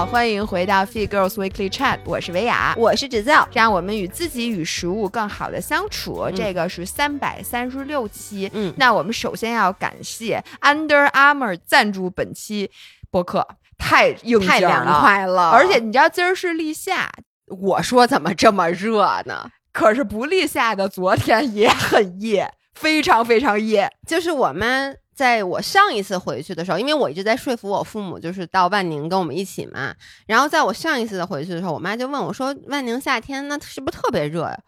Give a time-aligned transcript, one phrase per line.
[0.00, 6.26] 好，欢迎回到 Fit Girls Weekly Chat，我是维雅，我是芷造，让我们与自己与食物更好的相处。
[6.34, 12.70] 这个是三百三十六期，嗯，那我们首先要感谢 Under Armour 赞助本期
[13.10, 17.12] 播客，太应太凉快了，而且你知道今儿是立夏，
[17.48, 19.50] 我说怎么这么热呢？
[19.70, 24.96] 可是不立夏的昨天也很热，非常非常热，就是我们。
[25.20, 29.94] 在我上一次回去的时候，因为我一直在说服我父母，就是到万宁跟我们一起嘛。
[30.26, 34.58] 然后在我上一次的回去的时候，我妈就问我说：“万宁夏天那是不是特别热呀？”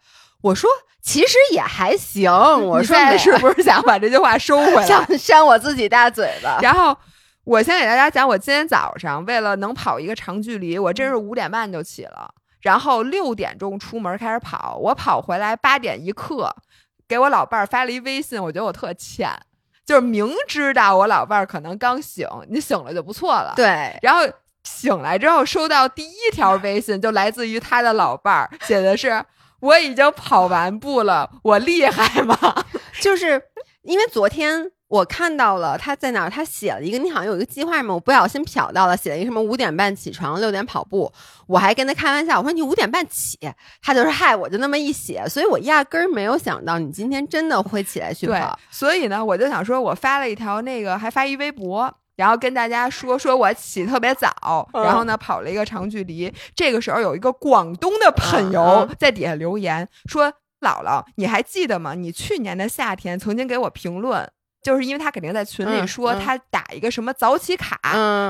[0.41, 0.69] 我说
[1.01, 2.31] ：“其实也还行。
[2.61, 6.95] ”我说：“是不是想把这句话收回来，想扇我自己大嘴巴？”然后
[7.45, 12.31] 我先给大家讲，我今天早上为了能跑一个长距离，我真是五点半就起了，
[12.61, 16.55] 然后六点钟出门开始跑，我跑回来八点一刻，
[17.07, 19.27] 给我老伴儿发了一微信，我觉得我特欠。
[19.85, 23.53] 就是明知道我老伴儿可能刚醒，你醒了就不错了。
[23.55, 24.21] 对，然后
[24.63, 29.23] 醒来之后收到第一条微信，就来自于他的老伴儿，写的是
[29.61, 32.37] ：“我已经跑完步了，我厉害吗？”
[33.01, 33.41] 就是
[33.81, 34.71] 因为昨天。
[34.89, 37.95] 我看到了他在哪儿，他写了一个，你好像有一个计划吗？
[37.95, 41.11] 我不小心瞟到了，写了一个什么五点半起床，六点跑步。
[41.47, 43.39] 我还跟他开玩笑，我说你五点半起，
[43.81, 48.59] 他就说嗨，我就那么一写，所以我压根儿没有想到你今天真的会起来去跑。
[48.69, 56.31] 所以呢，我就想说，我发了一条那个，还发一微博，然后跟大家说，说我起特别早，然后呢跑了一个长距离。
[56.55, 60.31] 这个时候有一个广东的朋友在底下留言说
[60.61, 61.95] ：“姥姥，你还记得吗？
[61.95, 64.29] 你去年的夏天曾经给我评论。”
[64.63, 67.77] 就是因为他肯定在群里说他打一个什么早起卡，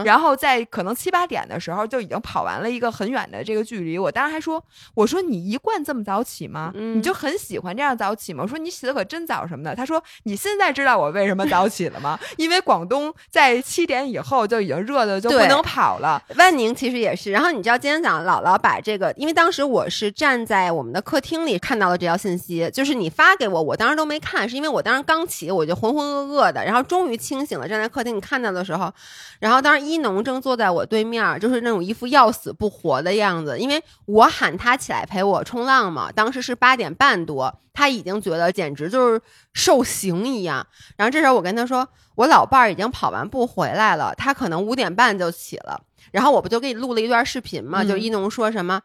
[0.03, 3.97] 然后在可能七八点的时候就已经跑完了一个很远的这个距离。
[3.97, 4.61] 我当时还说，
[4.95, 6.71] 我说你一贯这么早起吗？
[6.95, 8.43] 你就很喜欢这样早起吗？
[8.43, 9.75] 我说你起的可真早什么的。
[9.75, 12.19] 他说你现在知道我为什么早起了吗？
[12.37, 16.19] 因为广东在七点以后就已经热的就不能跑了。
[16.35, 17.31] 万宁其实也是。
[17.31, 26.22] 然后你知道今天早上姥姥把这个，因为当时我是站在我们的客厅里看到了这条信息，就是你发给我，我当时都没看，是因为我当时刚起，我就浑浑噩。
[26.27, 28.91] 饿的，然后终于清醒了，站在客厅你看到的时候，
[29.39, 39.21] 然后当时一农正坐在我对面，就是那种一副要死不活的样子，因为我喊他起来陪我冲浪嘛，当时是八点半多，他已经觉得简直就是
[39.53, 40.65] 受刑一样。
[40.97, 45.81] 然后这时候我跟他说，我老伴儿已经跑完步回来了，他可能五点半就起了。
[46.11, 48.81] 然后我不就给你录了一段视频嘛，就一农说什么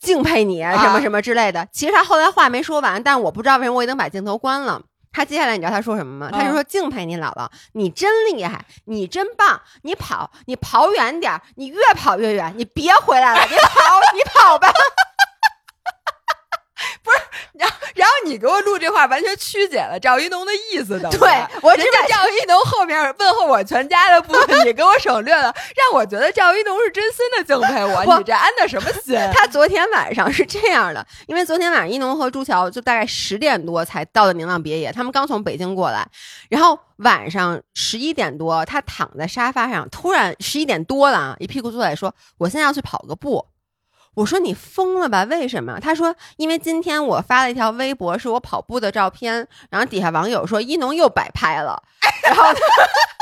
[0.00, 1.68] 敬佩你什么什么之类的。
[1.72, 4.82] 其实他后来话没说完，但我不知道为什么我已经把镜头关了。
[5.12, 6.30] 他接下来你知道他说什么吗？
[6.32, 14.72] 他就说敬佩你姥姥，你真厉害，你真棒，你跑，你跑远点儿，你越跑越远，你别回来了，你跑，你跑吧。
[17.52, 21.10] 不是，然后然后你给我录这话，完全曲解了赵一农的意思的。
[21.10, 21.20] 对
[21.62, 28.16] 我人家赵一农后面问候我全家的部分，你给我省略了，让我觉得赵一农是真心的敬佩我。
[28.16, 29.18] 你这安的什么心？
[29.32, 36.06] 他昨天晚上是这样的，因为昨天晚上一农和朱桥就大概十点多才到的明浪别野，他们刚从北京过来，
[36.48, 43.44] 然后晚上十一点多，他躺在沙发上，突然十一点多了啊，一屁股坐起来说：“我现在要去跑个步。”
[44.14, 45.24] 我说你疯了吧？
[45.24, 45.80] 为什么？
[45.80, 51.82] 他说因为今天我发了一条微博，是我跑步的照片，然后底下网友说一农又摆拍了，
[52.22, 52.44] 然后，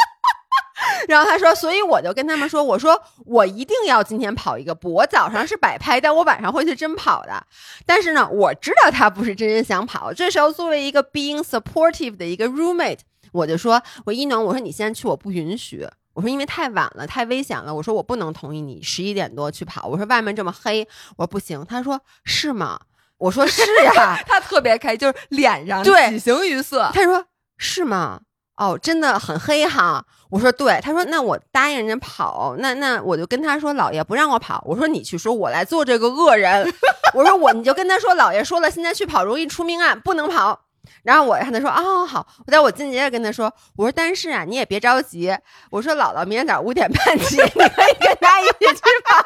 [1.06, 7.46] 然后他说，所以我就跟他们说，我说我一定要今天跑一个步，我早上是摆拍，但我晚上会去真跑的。
[7.86, 10.12] 但是呢，我知道他不是真心想跑。
[10.12, 12.98] 这时候作为一个 being supportive 的一个 roommate，
[13.30, 15.86] 我就说我一农，我说你先去，我不允许。
[16.12, 17.75] 我说因为太晚了，太危险了。
[17.75, 19.87] 我说我不能同意你十一点多去跑。
[19.87, 21.65] 我说外面这么黑，我说不行。
[21.66, 22.81] 他说是吗？
[23.19, 24.19] 我说是呀。
[24.26, 26.91] 他特别开，就是脸上对喜形于色。
[26.93, 27.25] 他说
[27.59, 28.20] 是吗？
[28.56, 30.04] 哦，真的很黑哈。
[30.31, 30.81] 我说对。
[30.82, 34.62] 他说那我答应人家跑，那那我就跟他说老爷不让我跑。
[34.66, 36.72] 我说你去说，我来做这个恶人。
[37.15, 40.66] 我说我你就跟他说老爷说了，现在去跑容易出命案，不能跑。
[41.02, 45.37] 然后我跟他说啊好，我在我进接着跟他说，我说但是啊你也别着急，
[45.70, 49.25] 我说姥姥明天早上五点半起， 你可以跟他一起去跑。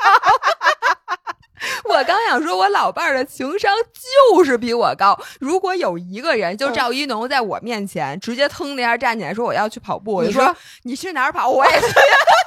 [1.89, 3.73] 我刚想说，我老伴儿的情商
[4.31, 5.19] 就是比我高。
[5.41, 11.87] 如果有一个人，就赵一农，在我面前直接腾的一下站起来说我要去跑步，我就说你去哪儿跑，我也去。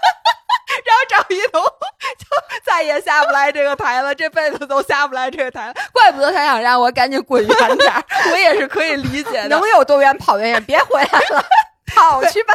[1.10, 1.60] 然后赵一头
[2.18, 2.26] 就
[2.64, 5.74] 再也下不来这个台了，这辈子都下不来这个台了。
[5.92, 9.48] 怪不得他想让我赶紧滚远点儿，我也是可以理解的。
[9.50, 11.46] 能有多远跑远远，别回来了，
[11.94, 12.54] 跑去吧。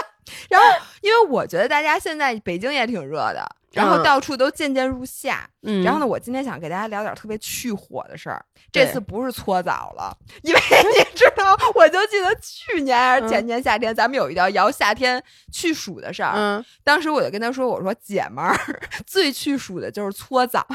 [0.49, 0.67] 然后，
[1.01, 5.49] 因为我觉得大家现在北京也挺热的，然后到处都渐渐入夏。
[5.63, 8.45] 嗯，然后呢，我今天想给大家聊点特别去火的事儿。
[8.71, 10.61] 这次不是搓澡了，因为
[10.97, 15.23] 你知道，我就记得去年还是前年夏天，咱们有一条聊夏天
[15.53, 16.33] 去暑的事儿。
[16.35, 18.57] 嗯，当时我就跟他说：“我说姐们儿，
[19.07, 20.67] 最去暑的就是搓澡，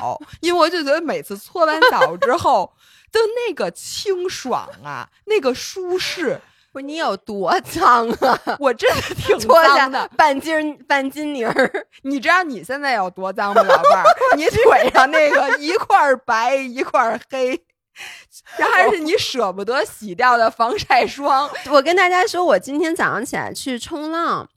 [0.42, 2.72] 因为我就觉得每次搓完澡之后
[3.12, 6.40] 就那个清爽啊，那个舒适。”
[6.74, 8.40] 不是你有多脏啊？
[8.60, 11.72] 我真的 挺脏的，半斤半斤泥儿。
[12.04, 14.06] 你知道你现在有多脏吗，老伴儿？
[14.36, 17.60] 你腿上那个一块白一块黑，
[18.58, 21.50] 然后还是你舍不得洗掉的防晒霜。
[21.72, 24.48] 我跟大家说，我今天早上起来去冲浪。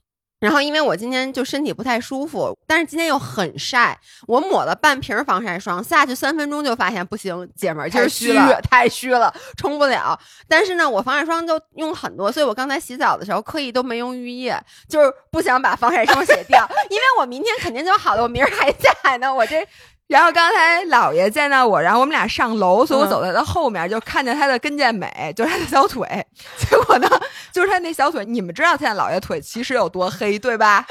[0.41, 3.97] 然后，因为我今天就身体不太舒服，但是今天又很晒，
[4.27, 10.19] 我抹了半瓶防晒霜，下去三分钟就发现不行，姐们儿太虚了，太虚了，冲不了。
[10.47, 14.59] 但是呢，我防晒霜就用很多，所以我刚才洗澡的时候刻意都没用浴液，
[14.89, 19.65] 就是不想把防晒霜 洗掉，因为我明天肯定就好了，我明儿还在呢，我这。
[20.11, 26.05] 然后刚才姥爷见到我，然后我们俩上楼，所以我走在他后面，就看见他的跟腱美， 就是他的小腿。
[26.59, 27.07] 结果呢，
[27.53, 30.85] 就是他那小腿，你们知道现在姥爷腿其实有多黑，对吧？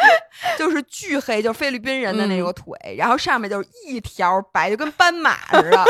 [0.57, 5.85] 就是巨黑，就是菲律宾人的那个腿，然后上面就是一条白，就跟斑马似的。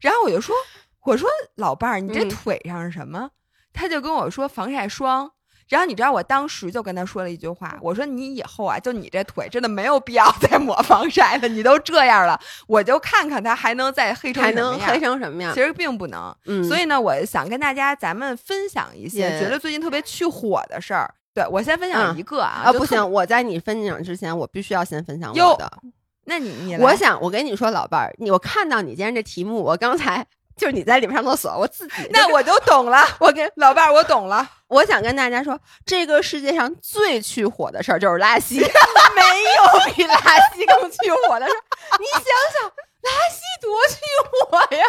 [0.00, 0.54] 然后我就说
[1.02, 3.28] ：“我说老伴儿，你这腿上是什么？”
[3.74, 5.28] 他就跟我说：“防晒霜。”
[5.68, 15.52] 然后你知道我当时就跟他说了一句话，我说你以后啊，就你这腿真的没有必要再抹防晒了，你都这样了，我就看看他还能再黑成还能黑成什么样？
[15.52, 16.34] 其实并不能。
[16.46, 21.12] 嗯，所以呢，我想跟大家咱们分享一些觉得最近特别去火的事儿。
[21.34, 25.70] 对我先分享一个啊，啊不行，我在你分享之前，我必须要先分享我的。
[26.26, 30.26] 那你你，我想我跟你说，老伴儿，你我看到你今天这题目，我刚才。
[30.56, 33.06] 就是你在里面上厕所，我自己 那我就懂了。
[33.20, 34.48] 我跟 老伴儿，我懂了。
[34.68, 40.16] 我想跟大家说，这个世界上最去火的事儿就是拉稀，没有比拉
[40.54, 41.62] 稀更去火的事儿。
[41.98, 42.22] 你想
[42.58, 42.72] 想，
[43.02, 43.96] 拉稀多去
[44.50, 44.84] 火呀！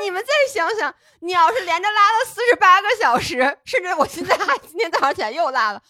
[0.00, 5.80] 你们再想想，你要是连着拉了四十八个小时，甚至我现在还今天早上起来又拉了。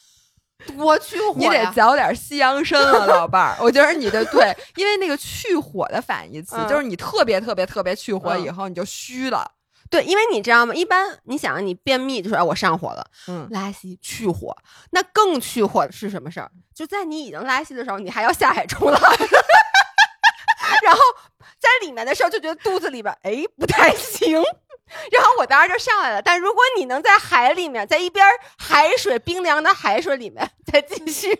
[0.66, 3.56] 多去火，你得嚼点西洋参啊， 老伴儿。
[3.60, 9.50] 我觉得你的对， 因为那个去火的反义词就是你特别特别特别去火以后你就虚了。
[9.90, 10.74] 对，因为你知道吗？
[10.74, 14.56] 一般你想你便秘就说我上火了，嗯，拉稀去火，
[14.92, 16.50] 那更去火的是什么事儿？
[16.74, 18.98] 就在你已经拉稀的时候，你还要下海冲浪，
[20.82, 21.00] 然后
[21.60, 24.42] 在里面的时候就觉得肚子里边哎不太行。
[25.10, 28.26] 然后我当时就上来了，但如果你能在海里面，在一边
[28.58, 31.36] 海水冰凉的海水里面再继续，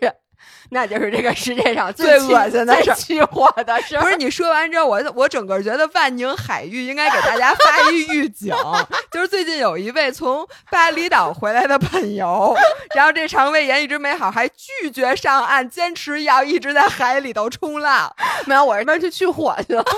[0.69, 3.97] 那就是这个世界上最恶心的事去火的事。
[3.99, 8.53] 不是你说完之后，我我整个觉得万宁海域应该给大家发一预警，
[9.11, 12.55] 就是最近有一位从巴厘岛回来的朋友，
[12.95, 18.13] 然后这肠胃炎一直没好，还拒绝上岸，坚持要一直在海里头冲浪。
[18.45, 19.83] 没有，我这边去去火去了。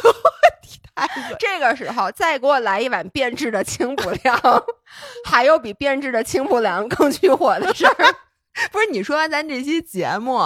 [1.40, 4.40] 这个时候再给我来一碗变质的清补凉，
[5.26, 7.96] 还有比变质的清补凉更去火的事儿？
[8.72, 10.40] 不是你说完咱这期节目，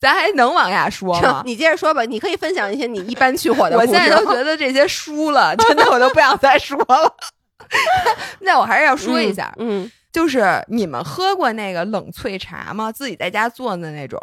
[0.00, 1.42] 咱还能往下说吗？
[1.46, 3.76] 你接着说吧，你可以分享一些你一般去火的。
[3.76, 7.14] 我现在都觉得这些输了，真的我都不想再说了。
[8.40, 12.90] 那我还是要说一下，嗯，就是你们喝过那个冷萃茶吗？
[12.90, 14.18] 自己在家做的那种。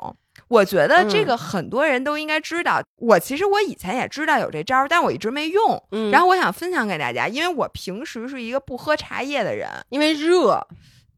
[0.52, 2.82] 我觉得这个很多人都应该知道。
[2.98, 5.82] 我其实我以前也知道有这招，但我一直没用。
[6.12, 10.68] 然后我想分享给大家，因为我平时是一个不喝茶叶的人，因为热。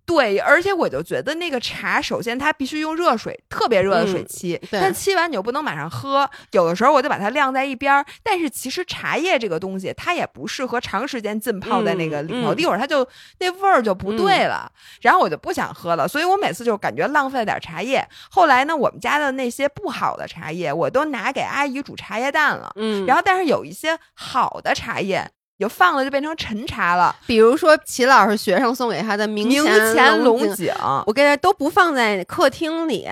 [0.05, 8.06] 对，而且我就觉得那个茶，首先它必须用热水，特别热的水沏，但沏完你又不能马上喝，有的时候我就把它晾在一边儿。
[8.21, 13.07] 但是其实茶叶这个东西，它也不适合长时间浸泡在那个里头，一会儿它就
[13.39, 14.69] 那味儿就不对了。
[15.01, 18.06] 然后我就不想喝了，所以我每次就感觉浪费了点茶叶。
[18.30, 22.73] 后来呢，我们家的那些不好的茶叶，我都拿给阿姨煮茶叶蛋了。
[22.75, 25.31] 嗯，然后但是有一些好的茶叶。
[25.60, 27.16] 就放了，就变成陈茶了。
[27.26, 30.74] 比如说齐老师学生送给他的明前龙井，
[31.06, 33.07] 我跟他都不放在客厅里，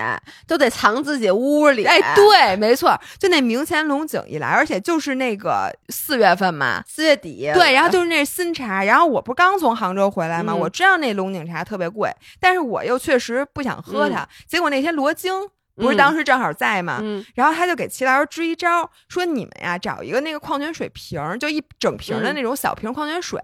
[0.48, 1.86] 都得藏自己屋里。
[1.86, 8.84] 哎，对，没错，就那明前龙井一来，而且就是那个四月份嘛，四月底，对，然后就是那新茶。
[8.84, 14.28] 然后我不是刚从杭州回来嘛，我知道那龙井茶特别贵，但是我又确实不想喝它。
[14.48, 15.32] 结果那天罗京。
[15.76, 17.00] 不是当时正好在吗？
[17.02, 17.26] 嗯。
[17.36, 22.36] 然后他就给齐老师支一招，说你们呀找一个那个矿泉水瓶，就一整瓶的嗯。
[22.36, 23.40] 那种小瓶矿泉水，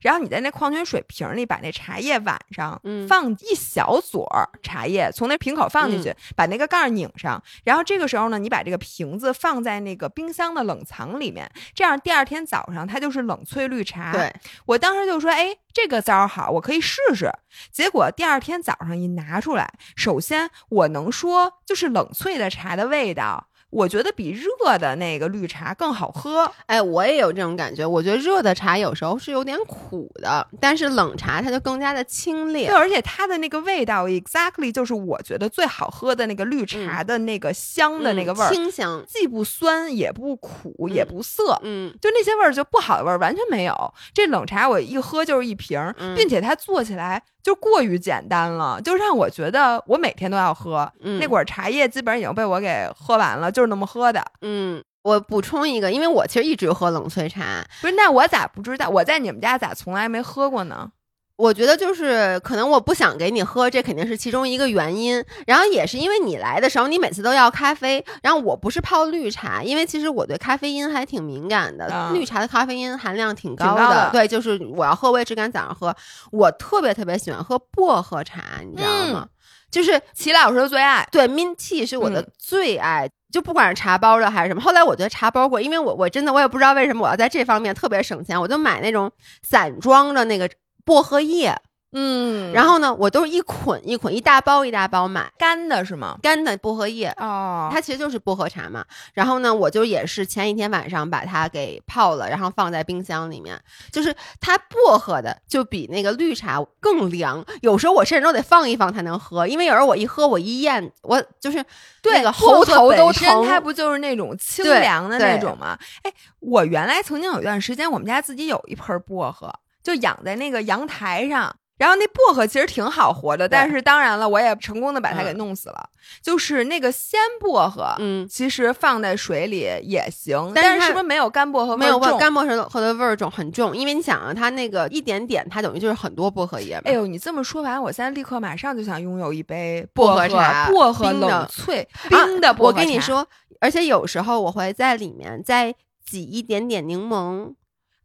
[0.00, 3.06] 然后你在那矿泉水瓶里把那茶叶碗上嗯。
[3.06, 4.26] 放一小撮
[4.62, 6.16] 茶叶，从那瓶口放进去，嗯。
[6.36, 14.12] 把那个盖儿拧上，然后这个时候呢，你把这个瓶子放在那个冰箱的冷藏里面，这样第二天早上它就是冷萃绿茶。
[14.12, 14.32] 对，
[14.66, 17.32] 我当时就说，哎，这个招好，我可以试试。
[17.70, 26.50] 结果第二天早上一拿出来，首先我能说，就是冷萃的茶的味道，我觉得比热的那个绿茶更好喝。
[26.66, 27.84] 哎，我也有这种感觉。
[27.86, 32.76] 我觉得热的茶有时候是有点苦的，但是冷茶它就更加的清冽对，。
[32.76, 39.04] 而且它的那个味道，exactly 就是我觉得最好喝的那个绿茶的那个香的那个味儿，嗯清香。
[39.08, 41.58] 既不酸也不苦也不涩。
[41.62, 45.80] 嗯就那些味儿就不好的味儿完全没有，这冷茶我一喝就是一瓶
[46.14, 50.90] 并且它做起来就过于简单了，就让我觉得我每天都要喝。
[51.00, 54.24] 嗯，那管茶叶基本上已经被我给喝完了，就是那么喝的。
[54.42, 58.88] 嗯，我补充一个，因为我其实一直喝冷萃茶，不是，那我咋不知道？
[58.88, 60.90] 我在你们家咋从来没喝过呢？
[61.36, 65.24] 我觉得就是可能我不想给你喝，这肯定是其中一个原因。
[65.46, 75.94] 然后也是因为你来的时候，你每次都要咖啡，然后我不是泡绿茶，因为其实我对咖啡因还挺敏感的，啊绿茶的咖啡因含量挺高的对，就是我要喝，我也只敢早上喝。
[76.30, 79.28] 我特别特别喜欢喝薄荷茶，你知道吗？
[79.70, 81.08] 就是齐老师的最爱。
[81.10, 84.60] 对，mint tea 是我的嗯最爱，就不管是茶包的还是什么。
[84.60, 89.10] 后来我觉得茶包过，因为我我真的我也不知道为什么我要在这方面特别省钱，我就买那种
[89.42, 90.46] 散装的那个
[90.84, 91.54] 薄荷叶，
[91.94, 96.18] 嗯然后呢，我都是一捆一捆，一大包一大包买干的是吗？
[96.22, 97.08] 干的薄荷叶。
[97.18, 98.84] 哦，它其实就是薄荷茶嘛，
[99.14, 103.58] 然后呢，我就也是前一天晚上把它给泡了，然后放在冰箱里面。
[103.90, 111.62] 就是它薄荷的就比那个绿茶更凉，有时候我甚至都得放一放才能喝，因为有时候我一喝我一咽，我就是
[112.02, 113.46] 对那个喉头都疼。
[113.46, 115.78] 它不就是那种清凉的那种吗？
[116.02, 121.54] 哎，我原来曾经有一段时间，我们家自己有一盆薄荷，就养在那个阳台上。
[121.78, 125.88] 然后那薄荷其实挺好活的，但是当然了，我也成功的把它给嗯弄死了。
[126.22, 131.98] 就是那个鲜薄荷，嗯，其实放在水里也行，但是但是是不是没有干薄荷没有？
[132.18, 136.82] 干薄荷的味儿重很重，因为你想啊，它那个一点点，它等于就是很多薄荷叶嘛。
[136.84, 143.26] 哎呦，你这么说完，我现在立刻马上就想拥有一杯薄荷荷茶薄荷冷萃冰的薄荷我跟你，说，
[143.60, 145.74] 而且有时候我会在里面再
[146.06, 147.54] 挤一点点柠檬，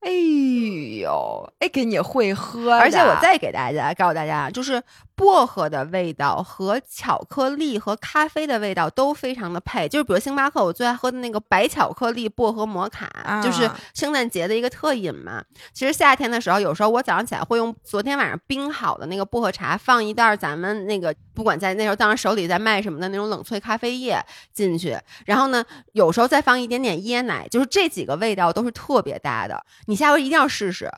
[0.07, 0.13] 哎
[1.01, 4.81] 呦，哎，给你会喝，而且我再给大家告诉大家，就是
[5.17, 9.89] 薄荷的味道和巧克力和咖啡的味道都非常的配。
[9.89, 15.43] 就是比如星巴克，我最爱喝的那个白巧克力薄荷摩卡，啊就是圣诞节的一个特饮嘛。
[15.73, 24.95] 其实夏天的时候，有时候我早上起来会用昨天晚上冰好的那个薄荷茶，放一袋儿咱们那个不管在那时候当时手里在卖什么的那种冷萃咖啡液进去，
[25.25, 29.65] 然后呢，有时候再放一点点椰奶，就是这几个味道都是特别搭的。
[29.87, 30.91] 你下回一定要试试。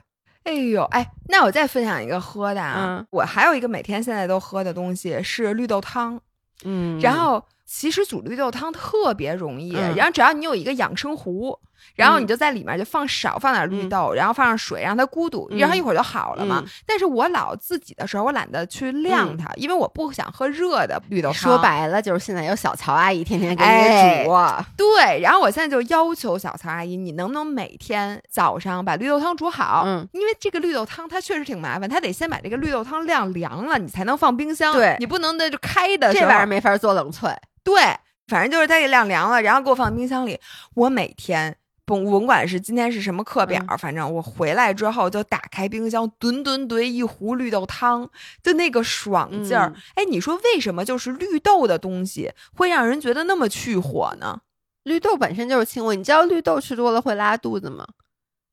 [0.43, 6.19] 哎呦，哎，那我再分享一个喝的啊，嗯我还有一个每天现在都喝的东西是绿豆汤，
[6.63, 11.59] 嗯然后其实煮绿豆汤特别容易，嗯然后只要你有一个养生壶。
[11.95, 16.61] 然后嗯你就在里面就放少放点绿豆，然后放上水，让它咕嘟，嗯然后一会儿就好了嘛。
[16.65, 21.35] 嗯但是我老自己的时候，我懒得去晾它，因为我不想喝热的绿豆汤。
[21.39, 29.83] 说白了就是现在有小曹阿姨天天给哎你煮，啊对，然后我现在就要求小曹阿姨，你能不能每天早上把绿豆汤煮好？
[29.85, 34.73] 嗯，因为这个绿豆汤它确实挺麻烦，它得先把这个绿豆汤晾凉了，你才能放冰箱。
[34.73, 37.35] 对你不能那就开的时这玩意儿没法做冷萃。
[37.63, 37.81] 对，
[38.27, 40.39] 反正就是它给晾凉了，然后给我放冰箱里。
[40.75, 41.55] 我每天
[41.89, 48.07] 甭甭管是今天是什么课表，嗯反正我回来之后就打开冰箱，吨吨吨一壶绿豆汤，
[48.43, 49.73] 就那个爽劲儿。
[49.75, 54.39] 嗯哎，你说为什么就是绿豆的东西会让人觉得那么去火呢？
[54.83, 57.87] 绿豆本身就是清火，你知道绿豆吃多了会拉肚子吗？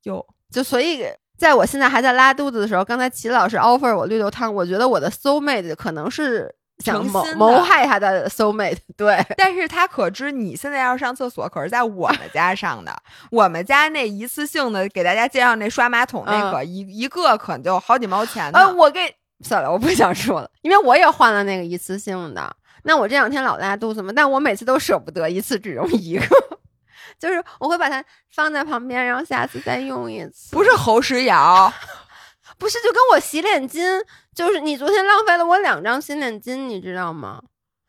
[0.04, 1.04] 有就所以，
[1.36, 8.78] 在我现在还在拉肚子的时候，刚才齐老师 offer 我绿豆汤，我觉得我的 soul mate 可能是想谋谋害他的 soul mate。
[8.96, 12.94] 对，但是他可知你现在要上厕所，可是在我们家上的。
[13.30, 18.58] 我们家那一次性的给大家介绍那刷马桶那个、一一个可就好几毛钱呢。
[18.58, 19.00] 呃，我给
[19.40, 22.56] 算了，我不想说了，因为我也换了那个一次性的。
[22.84, 26.26] 那我这两天老拉肚子嘛，但我每次都舍不得一次只用一个，
[27.18, 30.54] 就是我会把它放在旁边，然后下次再用一次。
[30.54, 31.72] 不是侯石瑶，
[32.58, 34.00] 不是，就跟我洗脸巾，
[34.34, 37.40] 就是你昨天浪费了我两张洗脸巾，你知道吗？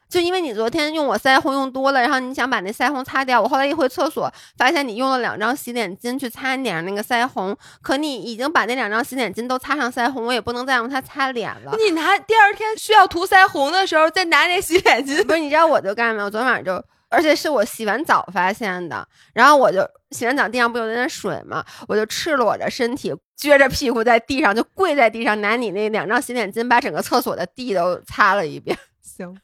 [0.10, 11.76] 就因为你昨天用我腮红用多了，然后你想把那腮红擦掉，我后来一回厕所，发现你用了两张洗脸巾去擦脸上那个腮红，可你已经把那两张洗脸巾都擦上腮红，我也不能再用它擦脸了。
[11.78, 15.40] 你拿第二天需要涂腮红的时候再拿那洗脸巾，不是？
[15.40, 16.24] 你知道我就干什么？
[16.24, 21.64] 我昨天晚上就，而且是我洗完澡发现的，然后我就洗完澡地上不有点水吗？
[21.88, 28.78] 我就赤裸着身体，撅着屁股在地上就跪在地上，拿你那两张洗脸巾把整个厕所的地都擦了一遍。
[29.02, 29.40] 行。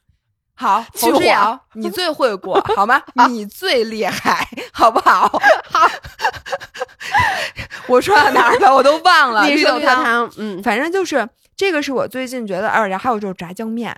[0.56, 3.02] 好，去火侯志瑶，你最会过，好吗？
[3.28, 5.26] 你最厉害，好不好？
[5.64, 5.90] 好，
[7.88, 8.72] 我说到哪儿了？
[8.72, 9.48] 我都忘了。
[9.48, 13.96] 绿豆汤，绿豆汤，嗯，反正就是这个是我最近觉得，哎，然后还有就是炸酱面。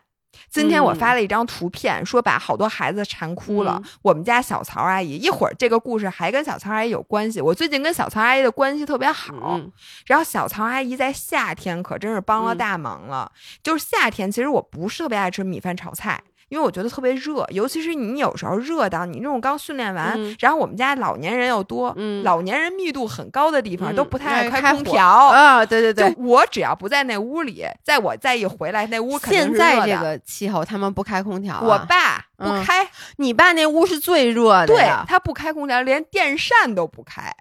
[0.57, 3.79] 今天我嗯发了一张图片，说把好多孩子馋哭了。
[3.85, 7.41] 嗯我们家小曹阿姨，一会儿这个故事还跟小曹阿姨有关系。
[7.41, 9.71] 我最近跟小曹阿姨的关系特别好，嗯
[10.07, 13.31] 然后小曹阿姨在夏天可真是帮了嗯大忙了。
[13.63, 16.23] 就是夏天，其实我不是特别爱吃米饭炒菜。
[16.49, 25.05] 因为我觉得特别热，尤其是你有时候热到你那种刚训练完，嗯然后我们家老年人又多，嗯老年人密度很高的地方、嗯都不太爱开空调。
[25.05, 26.23] 啊，对对对就。
[26.23, 29.55] 我只要不在那屋里，在我再一回来，那屋肯定现。
[29.57, 31.63] 在这个气候，他们不开空调、啊。
[31.63, 37.35] 我爸不嗯开，你爸那屋是最热的对，他不开空调，连电扇都不开。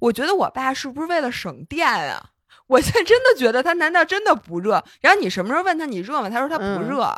[0.00, 2.30] 我觉得我爸是不是为了省电啊？
[2.66, 4.82] 我现 在真的觉得他难道真的不热？
[5.00, 6.28] 然后你什么时候问他你热吗？
[6.28, 7.14] 他说他不嗯热，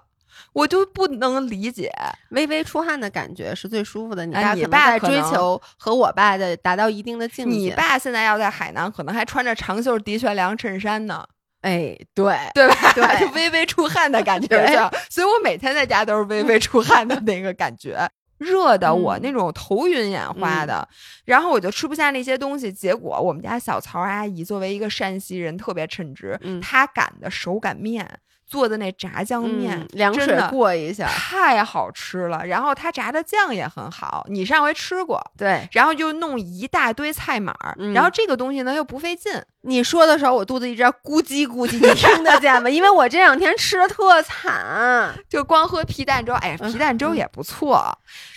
[0.52, 1.90] 我就不能理解。
[2.30, 4.24] 微微出汗的感觉是最舒服的。
[4.26, 7.56] 你哎你爸追求和我爸的达到一定的境界。
[7.56, 11.24] 你，爸现在要在海南，可能还穿着长袖的确良衬衫呢，
[11.62, 12.92] 哎，对，对吧？
[12.94, 18.08] 对 就微微出汗的感 觉所以我每天在家都是微微出汗的那个感觉。
[18.38, 20.86] 热的我嗯那种头晕眼花的，
[21.24, 22.70] 然后我就吃不下那些东西。
[22.70, 28.06] 结果我们家小曹阿姨作为一个山西人，特别称职，嗯她擀的手擀面
[28.46, 32.44] 做的那炸酱面，嗯凉水过一下，太好吃了。
[32.46, 35.20] 然后他炸的酱也很好，你上回吃过。
[35.36, 35.68] 对。
[35.72, 39.32] 然后就弄一大堆菜码儿，嗯然后这个东西呢又不费劲，
[39.66, 42.68] 你说的时候，我肚子一直在咕叽咕叽，你听得见吗？
[42.68, 45.14] 因为我这两天吃的特惨。
[45.28, 47.82] 就光喝皮蛋粥，哎呀，嗯皮蛋粥也不错，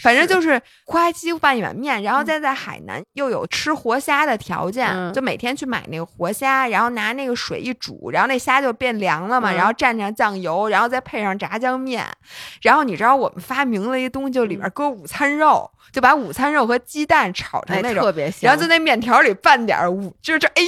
[0.02, 12.06] 反正就是呱唧拌一碗面，然后再在海南又有吃活虾的条件，嗯就每天去买那个活虾，然后拿那个水一煮，然后那虾就变凉了嘛，嗯然后蘸上酱油，然后再配上炸酱面，
[12.62, 18.04] 然后你知道我们发明了一东西，就里边搁午餐肉，就把午餐肉和鸡蛋炒成哎，那种。
[18.04, 18.48] 特别香。
[18.48, 20.64] 然后在那面条里拌点儿午，就是这，哎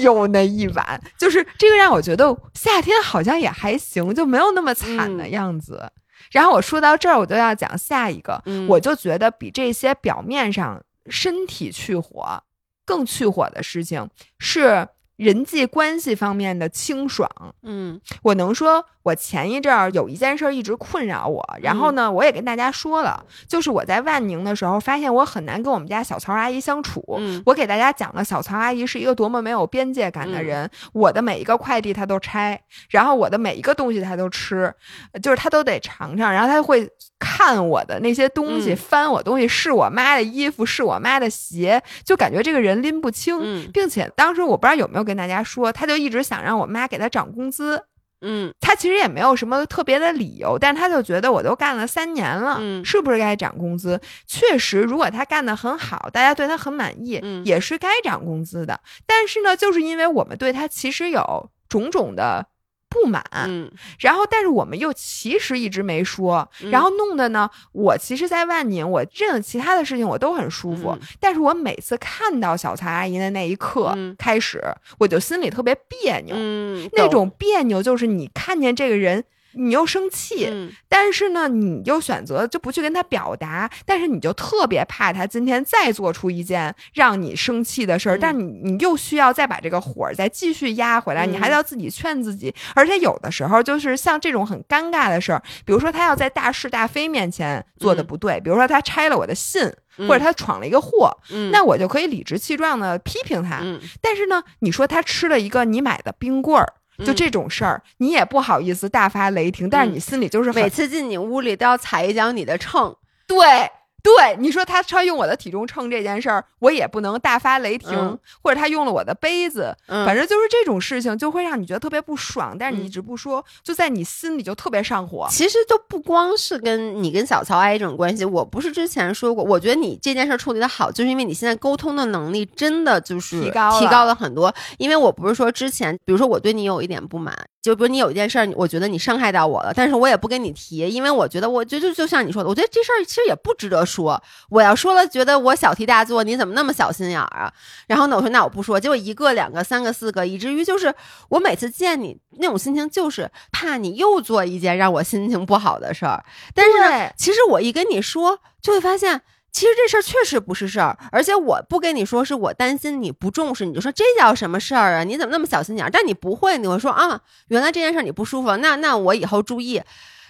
[0.00, 5.90] 呦那一碗，就是这个让我觉得夏天好像也还行，就没有那么惨的嗯样子。
[6.30, 12.42] 然后我说到这儿，我就要讲下一个，嗯我就觉得比这些表面上身体去火
[12.84, 14.88] 更去火的事情是
[15.22, 17.28] 人际关系方面的清爽。
[17.62, 27.02] 嗯我能说，我前一阵儿有一件事儿一直困扰我，然后呢，我也跟大家说了，就是我在万宁的时候，发现我很难跟我们家小曹阿姨相处。
[27.18, 30.68] 嗯我给大家讲了，小曹阿姨是一个多么没有边界感的人。
[30.92, 34.74] 我的每一个快递她都拆，然后我的每一个东西她都吃，
[35.22, 36.88] 就是她都得尝尝，然后她会
[37.22, 43.38] 看我的那些东西，嗯翻我东西，是我妈的衣服，是我妈的鞋，就感觉这个人拎不清。
[43.40, 47.84] 嗯并且当时我不知道有没有跟大家说，他就一直想让我妈给他涨工资。
[48.24, 54.00] 嗯他其实也没有什么特别的理由，但他就觉得我都干了三年了，嗯是不是该涨工资？
[54.26, 58.80] 确实，如果他干得很好，大家对他很满意，嗯也是该涨工资的。
[59.06, 62.46] 但是呢，就是因为我们对他其实有种种的
[62.92, 63.70] 不满，嗯。
[63.98, 66.70] 然后但是我们又其实一直没说，嗯。
[66.70, 71.00] 然后弄得呢，我其实，在万宁，我任其他的事情我都很舒服，嗯。
[71.18, 74.14] 但是我每次看到小蔡阿姨的那一刻、嗯。
[74.18, 74.62] 开始，
[74.98, 76.34] 我就心里特别别扭。
[76.38, 79.24] 嗯，那种别扭就是你看见这个人，
[79.54, 80.70] 你又生气，嗯。
[80.88, 88.20] 但是呢，你又选择就不去跟他表达，但是你就特别怕他今天再做出一件让你生气的事儿，嗯。
[88.20, 98.06] 但你你又需要再把这个火儿再继续压回来，嗯你还要自己劝自己，而且有的时候就是像这种很尴尬的事儿，比如说他要在大是大非面前做的嗯。
[98.06, 99.62] 不对，比如说他拆了我的信，
[99.98, 101.50] 嗯或者他闯了一个祸，嗯。
[101.50, 103.80] 那我就可以理直气壮的批评他，嗯。
[104.00, 106.74] 但是呢，你说他吃了一个你买的冰棍儿。
[106.98, 112.94] 就嗯这种事儿，你也不好意思大发雷霆，但是嗯你心里就是每次进你屋里都要踩一脚你的秤。
[113.26, 113.70] 对
[114.02, 125.28] 对，你说他他用我的体重秤这件事儿，我也不能大发雷霆，嗯或者他用了我的杯子，嗯反正就是这种事情就会让你觉得特别不爽，但是你嗯一直不说，就在你心里就特别上火。
[125.30, 134.52] 其实都不光是跟你跟小曹阿姨这种关系，我不是之前说过，我觉得你这件事处理的好，就是因为你现在沟通的能力真的就是提高提高了很多。
[134.78, 144.20] 因为我不是说之前，比如说我对你有一点不满，就比如你有一件事儿，我觉得你伤害到我了，但是我也不跟你提，因为我觉得，我觉得就像你说的，我觉得这事儿其实也不值得说。
[144.50, 147.52] 我要说了，觉得我小题大做，你怎么那么小心眼儿啊？
[147.86, 148.80] 然后呢，我说那我不说。
[148.80, 150.92] 结果一个、两个、三个、四个，以至于就是
[151.28, 156.24] 我每次见你那种心情，就是怕你又做一件让我心情不好的事儿。
[156.52, 159.22] 但是呢，其实我一跟你说，就会发现。
[159.52, 165.04] 其实这事儿确实不是事儿，而且我不跟你说，是我担心你不重视，你就说这叫什么事儿啊？
[165.04, 165.90] 你怎么那么小心眼儿？
[165.90, 169.80] 但你不会，你会说啊，原来这件事儿你不舒服，那那我以后注意。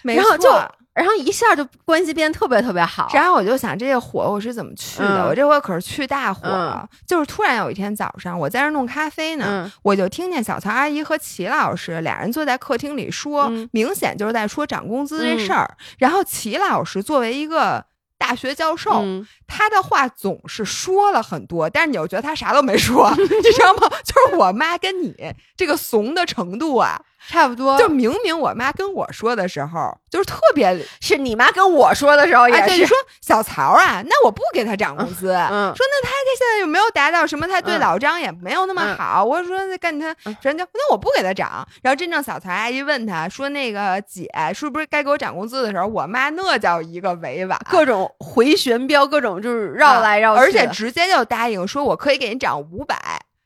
[0.02, 0.50] 然后就，
[0.94, 3.08] 然后一下就关系变得特别特别好。
[3.14, 5.28] 然后我就想，这些火我是怎么去的？
[5.28, 6.88] 我这回可是去大火了。
[7.06, 15.76] 就是突然有一天早上，我在那弄咖啡呢，我就听见小曹阿姨和齐老师俩人坐在客厅里说，明显就是在说涨工资这事儿。
[15.98, 17.86] 然后齐老师作为一个。
[18.22, 19.02] 大学教授，
[19.48, 23.88] 他的话总是说了很多，但是你又觉得他啥都没说， 你知道吗？
[24.06, 25.12] 就是我妈跟你
[25.56, 27.02] 这个怂的程度啊。
[27.28, 37.46] 差不多，就明明我妈跟我说的时候，就是特别是你妈跟我说的时候也是说小曹啊，那我不给他涨工资，说那他这现在有没有达到什么？
[37.46, 39.24] 他对老张也没有那么好。
[39.24, 41.66] 我说干他，人家那我不给他涨。
[41.82, 52.96] 然后真正小曹阿姨问他说那个姐是不是该给我涨工资的时候，我妈那叫一个委婉，各种回旋镖，各种就是绕来绕去，而且直接就答应说我可以给你涨五百。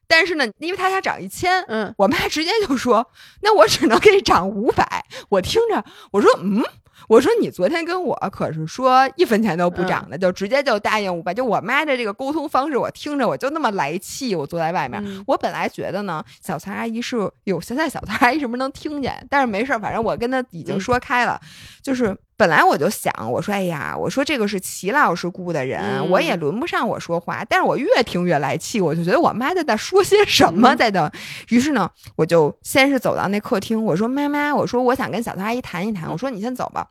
[0.07, 3.11] 但是呢，因为他家涨一千，嗯，我妈直接就说，
[3.42, 5.05] 那我只能给你涨五百。
[5.29, 6.62] 我听着，我说，嗯。
[7.09, 11.33] 我说你昨天跟我可是说一分钱都不涨的，就直接就答应五百。
[11.33, 14.35] 就我妈的这个沟通方式，我听着我就那么来气。
[14.35, 19.25] 我坐在外面，我本来觉得呢，小曹阿姨是有现在小曹阿姨是不是能听见？
[19.29, 21.38] 但是没事儿，反正我跟她已经说开了。
[21.83, 27.44] 就是本来我就想，我说哎呀，我说这个是齐老师雇的人，我也轮不上我说话。
[27.49, 31.11] 但是我越听越来气，我就觉得我妈在那说些什么在的。
[31.49, 36.11] 于是呢，我就先是走到那客厅，我说妈妈，我说我想跟小曹阿姨谈一谈。
[36.11, 36.87] 我说你先走吧。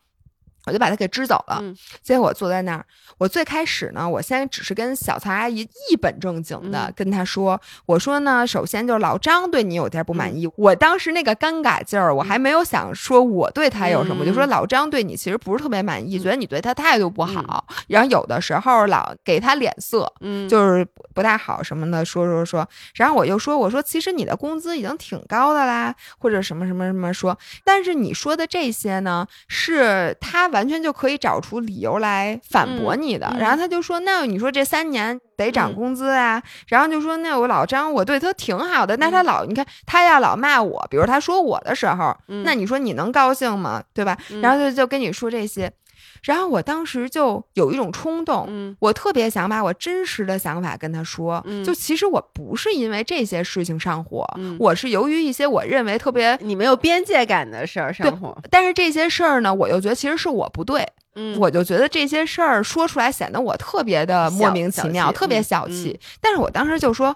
[0.65, 1.62] 我就把他给支走了。
[2.01, 2.86] 结果我坐在那儿，
[3.17, 10.49] 我最开始呢，我先只是跟小曹阿姨一本正经的跟他说：“我说呢，首先就是老张对你有点不满意。
[10.56, 22.67] 我当时那个尴尬劲儿，我还没有想说我对他有什么，就说老张对你其实不是特别满意，觉得你对他态度不好，然后有的时候老给他脸色，嗯，就是不太好什么的，说说说。
[22.95, 30.55] 然后我又说，我说其实你的工资已经挺高的啦，或者什么什么什么说，但是你说的这些呢，是他。
[30.56, 42.15] 完全就可以找出理由来反驳你的，然后他就说：“那你说这三年得涨工资啊？”然后就说：“那我老张，我对他挺好的，那他老你看他要老骂我，比如他说我的时候，
[42.46, 43.84] 那你说你能高兴吗？
[43.94, 45.70] 对吧？”然后就就跟你说这些。
[46.25, 51.45] 然后我当时就有一种冲动，我特别想把我真实的想法跟他说。
[51.63, 54.27] 就其实我不是因为这些事情上火，
[54.59, 58.35] 我是由于一些我认为特别你没有边界感的事儿上火。
[58.49, 60.83] 但是这些事儿呢，我又觉得其实是我不对，
[61.38, 65.99] 我就觉得这些事儿说出来显得我特别的莫名其妙，特别小气。
[66.19, 67.15] 但是我当时就说。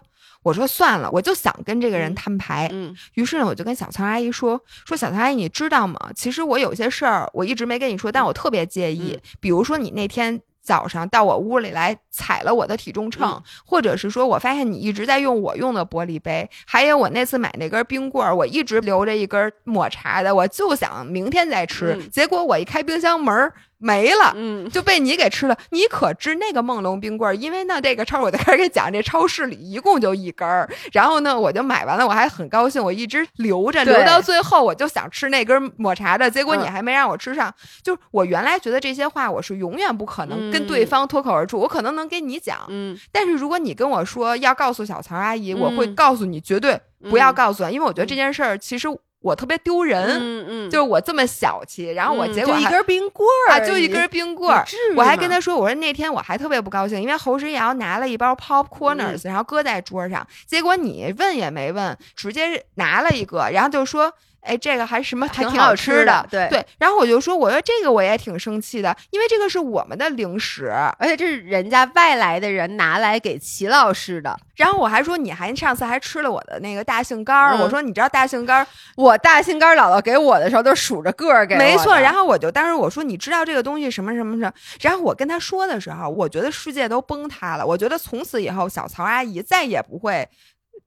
[0.49, 2.67] 我说算了，我就想跟这个人摊牌。
[2.71, 5.95] 嗯，于是呢，我就跟小曹阿姨说：“说小曹阿姨，你知道吗？
[6.15, 9.19] 其实我有些事儿我一直没跟你说，但我特别介意。
[9.39, 21.95] 比如说你那天早上到我屋里来踩了我的体重秤，或者是说我发现你一直在用我用的玻璃杯，还有我那次买那根冰棍儿，我一直留着一根抹茶的，我就想明天再吃。
[22.11, 25.57] 结果我一开冰箱门儿。”没了，嗯，就被你给吃了。
[25.69, 27.33] 你可知那个梦龙冰棍儿？
[27.33, 30.69] 因为呢，这个超我就开始给讲，这超市里一共就一根儿。
[30.91, 36.29] 然后呢，我就买完了，我还很高兴，我一直留着，留到最后，我就想吃那根抹茶的。
[36.29, 37.53] 结果你还没让我吃上。
[37.81, 41.57] 就是我原来觉得这些话，我是永远不可能跟对方脱口而出。
[41.57, 46.77] 我可能能跟你讲，嗯，但是如果你跟我说要告诉小曹阿姨，我会告诉你绝对
[47.09, 48.89] 不要告诉，因为我觉得这件事儿其实。
[49.21, 64.13] 我特别丢人，嗯嗯，就是我这么小气，然后我结果就一根冰棍儿啊，就一根冰棍儿，我还跟他说，我说那天我还特别不高兴，因为侯诗瑶拿了一包 popcorners，然后搁在桌上，结果你问也没问，直接拿了一个，然后就说。
[64.41, 66.65] 哎，这个还什么还挺好吃的，对对。
[66.77, 74.37] 然后我就说，我说这个我也挺生气的，因为这个是我们的零食，而且这是人家外来的人拿来给齐老师的。
[74.55, 81.55] 然后我还说，你还上次还吃了我的那个大杏干儿，我说你知道大杏干儿，我大杏干儿姥姥给我的时候都数着个儿给。
[81.57, 81.97] 没错。
[81.97, 84.51] 然后我就当时我说，你知道这个东西什么什么什么？
[84.81, 87.65] 然后我跟他说的时候，我觉得世界都崩塌了。
[87.65, 90.27] 我觉得从此以后，小曹阿姨再也不会。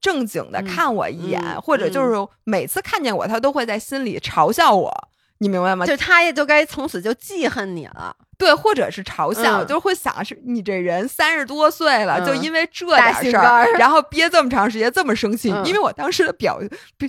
[0.03, 4.93] 正经的看我一眼，或者就是每次看见我，他都会在心里嘲笑我，
[5.39, 5.87] 你明白吗？
[5.87, 8.15] 就他也就该从此就记恨你了。
[8.43, 15.53] 对，或者是嘲笑，嗯就是会想是你这人三十多岁了，嗯就因为这大点事儿，然后憋这么长时间，这么生气。
[15.53, 16.61] 嗯因为我当时的表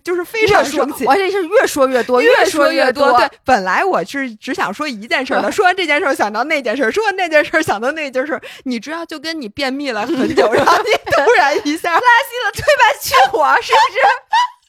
[0.04, 3.12] 就是非常生气，而且是越说越多，越说越多。
[3.18, 12.84] 对，本来我是只想说一件事儿的，说完这件事儿想到那件事儿，说完那件事儿想到那件事儿，你知道，就跟你便秘了很久， 然后你突然一下拉稀了，对吧？
[13.02, 14.00] 去火是不是？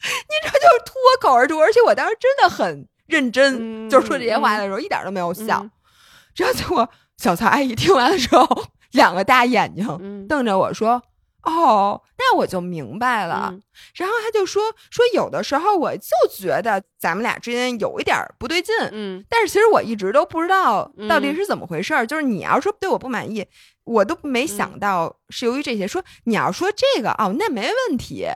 [0.09, 5.61] 你这就是脱口而出，而且我当时真的很认真，嗯就是说这些话的时候一点都没有笑。
[5.63, 5.71] 嗯
[6.37, 11.03] 然后结果小曹阿姨听完了之后，两个大眼睛嗯瞪着我说
[11.45, 13.51] ：“哦，那我就明白了。
[13.53, 13.63] 嗯
[13.95, 22.07] 然后他就说：“说有的时候我就觉得咱们俩之间有一点不对劲，嗯但是其实我一直都不知道嗯到底是怎么回事儿。
[22.07, 23.47] 就是你要说对我不满意，
[23.85, 25.87] 我都没嗯想到是由于这些。
[25.87, 28.27] 说你要说这个哦，那没问题。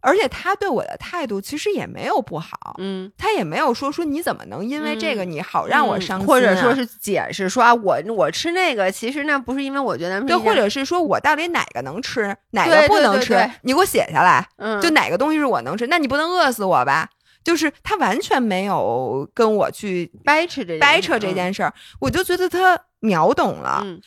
[0.00, 14.46] 而且他对我的态度其实也没有不好，嗯，他也没有说说你怎么能因为这个嗯你好让我伤心、啊或者说是解释说啊，我我吃那个，其实那不是因为我觉得对，或者是说我到底哪个能吃，哪个不能吃，对对对你给我写下来。
[14.56, 17.08] 嗯，就哪个东西是我能吃，那你不能饿死我吧？
[17.44, 23.80] 就是他完全没有跟我去掰扯这掰扯这件事儿，我就觉得他秒懂了。
[23.84, 24.00] 嗯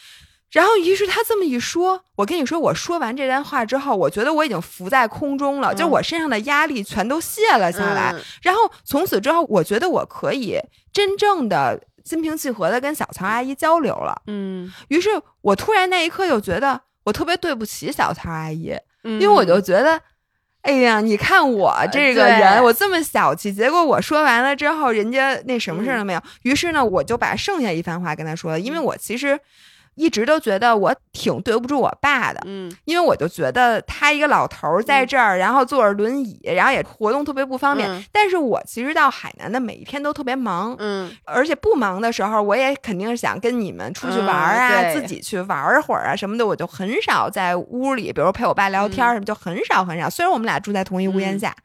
[0.52, 8.12] 然后，于是他这么一说，我跟你说，我说完这段话之后，我觉得我已经浮在空中了，嗯就我身上的压力全都卸了下来。
[8.14, 10.60] 嗯然后从此之后，我觉得我可以
[10.92, 14.22] 真正的心平气和的跟小曹阿姨交流了。
[14.28, 15.10] 嗯，于是
[15.42, 20.02] 我突然那一刻又觉得我特别对不起小曹阿姨，因因为我就觉得。
[20.64, 26.22] 哎呀，你看我这个人，我这么小气，结果我说完了之后，人家那什么事儿都没有。
[26.44, 29.40] 于是呢，我就把剩下一番话跟他说了，因为我其实
[29.96, 37.90] 一直都觉得我挺对不住我爸的，嗯因为我就觉得他一个老头儿在这儿，然后坐着轮椅，然后也活动特别不方便。
[37.90, 46.46] 嗯但是我其实到海南的每一天都特别忙，嗯而且不忙的时候，我也肯定是想跟你们出去玩啊，嗯自己去玩会儿啊什么的。
[46.46, 50.10] 我就很少在屋里，比如陪我爸聊天什么，就很少很少。
[50.10, 51.56] 虽然我们俩住在同一屋檐下，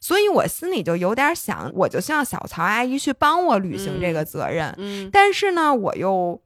[0.00, 4.74] 所以我心里就有点想，我就希望小曹阿姨去帮我履行这个责任。
[4.78, 6.40] 嗯但是呢，我又。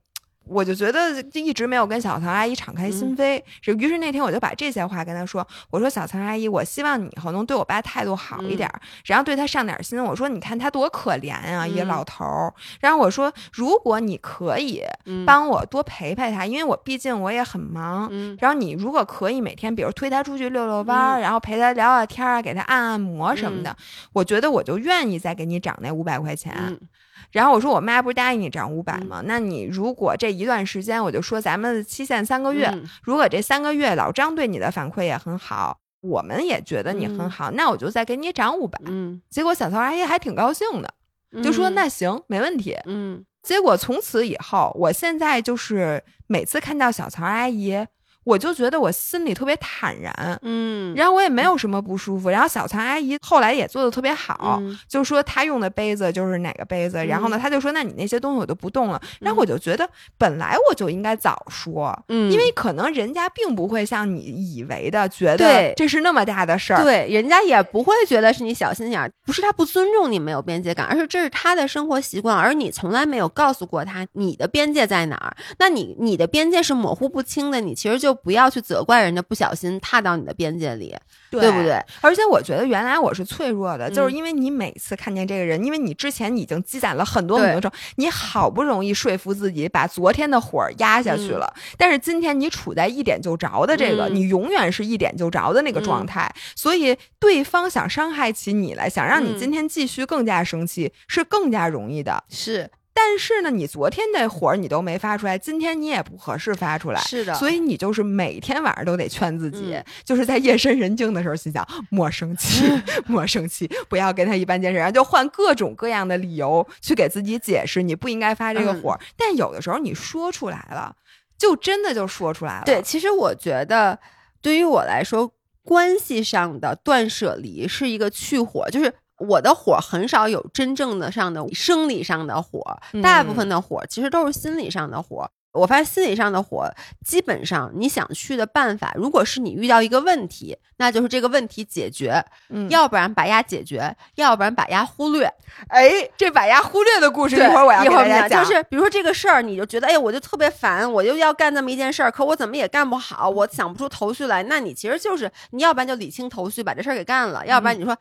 [0.49, 10.03] 我就觉得就一直没有跟小唐阿姨敞开心扉，是、于是那天我就把这些话跟她说，我说小唐阿姨，我希望你以后能对我爸态度好一点儿，然后对他上点心。
[10.03, 12.55] 我说你看他多可怜啊，一老头儿。
[12.81, 18.09] 然后我说，如果你可以嗯帮我多陪陪他，因为我毕竟我也很忙。
[18.11, 23.77] 嗯然后你如果可以每天，比如推他出去遛遛弯然后陪他聊聊天给他按按摩什么的，
[24.13, 26.79] 我觉得我就愿意再给你涨那五百块钱。
[27.19, 29.23] 嗯然后我说我妈不是答应你涨五百吗？
[29.25, 38.81] 那你如果这一段时间，我就说咱们期限三个月，嗯如果这三个月老张对你的反馈也很好，我们也觉得你很好，那我就再给你涨五百。
[38.87, 40.95] 嗯，结果小曹阿姨还挺高兴的，
[41.43, 42.77] 就说嗯那行没问题。
[42.87, 47.87] 嗯结果从此以后，我现在就是每次看到小曹阿姨，
[48.27, 50.37] 我就觉得我心里特别坦然。
[50.43, 54.77] 嗯，然后我也没有什么不舒服，然后小曹阿姨后来也做的特别好，嗯。
[54.89, 64.21] 就说她用的杯子就是哪个杯子，然后呢，她就说那你那些东西我就不动了，然后我就觉得本来我就应该早说，嗯，因为可能人家并不会像你
[64.55, 75.37] 以为的觉得这是那么大的事儿，对，人家也不会觉得是你小心眼儿，不是他不尊重你没有边界感，而是这是他的生活习惯，而你从来没有告诉过他你的边界在哪儿。
[75.59, 80.97] 那你你的边界是模糊不清的，你其实就不要去责怪人家不小心踏到你的边界里，
[81.31, 81.63] 对不？
[81.63, 81.79] 对？
[82.01, 94.15] 而且我觉得原来我是脆弱的，嗯就是因为你每次看见这个人，因为你之前已经积攒了很多很多种，你好不容易说服自己把昨天的火压下去了，但是今天你处在一点就着的这个，嗯。
[94.17, 99.39] 你永远是一点就着的那个状态，所以对方想伤害起你来，想让你嗯。
[99.39, 102.25] 今天继续更加生气，是更加容易的。
[102.31, 107.01] 是但是呢，你昨天那火儿你都没发出来，今天你也不合适发出来。
[107.03, 112.65] 是的，所以你就是每天晚上都得劝自己，嗯就是在夜深人静的时候，心想莫生气，
[113.07, 118.99] 莫生气，不要跟他一般见识，然后就换各种各样的理由去给自己解释你不应该发这个嗯火。
[119.15, 120.97] 但有的时候你说出来了，
[121.37, 122.63] 就真的就说出来了。
[122.65, 123.99] 对，其实我觉得
[124.41, 125.31] 对于我来说，
[125.63, 128.95] 关系上的断舍离是一个去火，就是。
[129.19, 132.61] 我的火很少有真正的上的生理上的火，
[133.03, 135.31] 大部分的火其实都是心理上的火。
[135.53, 136.71] 我发现心理上的火，
[137.03, 145.27] 基本上你想去的办法，如果是你遇到一个问题，那就是这个问题解决，嗯要不然把压解决，要不然把压忽略。
[145.69, 148.45] 哎，这把压忽略的故事，一会儿我要给大家讲。
[148.45, 154.43] 就是比如说这个事儿，你就觉得，哎，我就特别烦，我就要干这么一件事儿，可我怎么也干不好，我想不出头绪来。
[154.43, 157.97] 那你其实就是，你要不然就理清头绪，把这事儿给干了；要不然你说。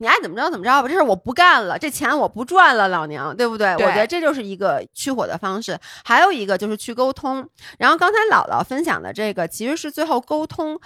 [0.00, 3.76] 你爱怎么着怎么着吧，这事我不干了，这钱我不赚了，老娘，对不对？
[3.76, 5.78] 对我觉得这就是一个去火的方式。
[6.02, 7.46] 还有一个就是去沟通。
[7.78, 10.80] 然后刚才姥姥分享的这个，其实是最后沟通，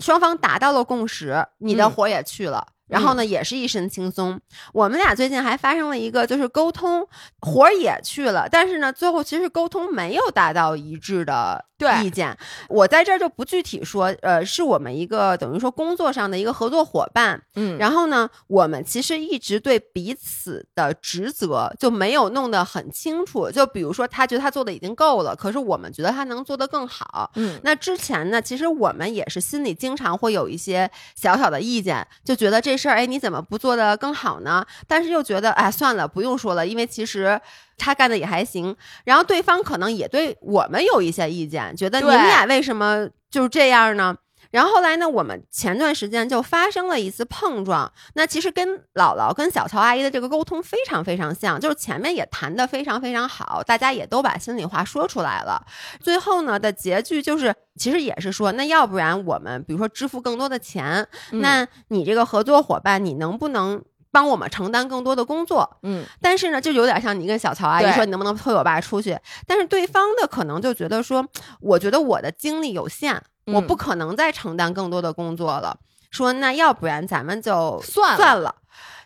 [0.00, 2.66] 双方达到了共识，你的嗯火也去了。
[2.88, 4.40] 然后呢，也是一身轻松。
[4.72, 7.06] 我们俩最近还发生了一个，就是沟通
[7.40, 12.36] 火儿也去了，但是呢，最后其实沟通没有达到一致的对意见。
[12.68, 17.40] 我在这儿就不具体说，呃，是我们一个等于说工作上的一个合作伙伴。
[17.54, 23.50] 嗯然后呢，我们其实一直对彼此的职责就没有弄得很清楚。
[23.50, 27.30] 就比如说，他觉得他做的已经够了，可是我们觉得他能做得更好。
[27.36, 34.66] 嗯那之前呢，其实我们也是心里经常会有一些小小的意见，就觉得这事儿，哎，你怎么不做得更好呢？
[34.86, 37.40] 但是又觉得，哎，算了，不用说了，因为其实
[37.78, 38.76] 他干的也还行。
[39.04, 44.16] 然后对方可能也对我们有一些意见，觉得你们俩为什么就是这样呢？
[44.50, 47.92] 然后后来呢，我们前段时间就发生了一次碰撞。
[48.14, 55.62] 那其实跟姥姥、跟小乔阿姨的这个沟通非常非常像，就是前面也谈得非常非常好，大家也都把心里话说出来了。
[56.00, 65.78] 最后呢的结局就是，其实也是说，那要不然我们比如说支付更多的钱，嗯那你这个合作伙伴，你能不能帮我们承担更多的工作？
[65.82, 69.18] 嗯但是呢，就有点像你跟小曹阿姨说，你能不能推我爸出去？
[69.46, 71.26] 但是对方的可能就觉得说，
[71.60, 73.14] 我觉得我的精力有限，
[73.46, 75.78] 我嗯不可能再承担更多的工作了。
[76.10, 78.54] 说那要不然咱们就算了算了。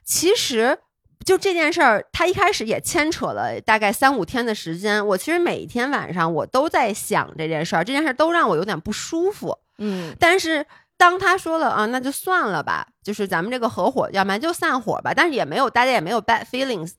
[0.04, 0.78] 其实
[1.24, 5.04] 就这件事儿，他一开始也牵扯了大概三五天的时间。
[5.04, 9.58] 我其实每一天晚上我都在想这件事儿，这件事儿都让我有点不舒服。
[9.78, 10.64] 嗯但是
[11.02, 15.12] 当他说了啊，那就算了吧，就是咱们这个合伙，要不然就散伙吧。
[15.12, 16.92] 但是也没有大家也没有 bad feelings。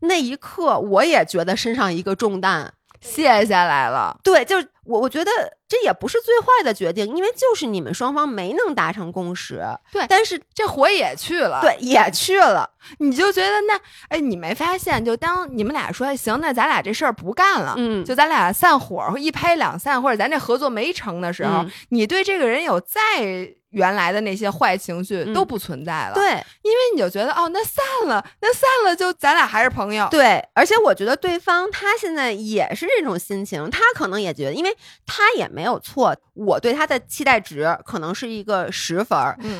[0.00, 2.72] 那一刻，我也觉得身上一个重担。
[3.02, 4.18] 卸下来了。
[4.24, 5.30] 对，就是我，我觉得
[5.72, 9.62] 这也不是最坏的决定，因为就是你们双方没能达成共识。
[9.90, 12.68] 对但是这火也去了，对也去了。
[12.98, 15.02] 你就觉得那哎，你没发现？
[15.02, 23.00] 就当你们俩说行，那咱俩这事儿不干了，嗯就咱俩散伙，或一拍两散，或者咱这合作没成的时候，嗯你对这个人有再
[23.72, 26.24] 原来的那些坏情绪嗯都不存在了，，对
[26.62, 39.18] 因为你就觉得哦，那散了，那散了，就咱俩还是朋友，对，而且我觉得对方他现在也是这种心情，他可能也觉得，因为他也没有错，我对他的期待值可能是一个十分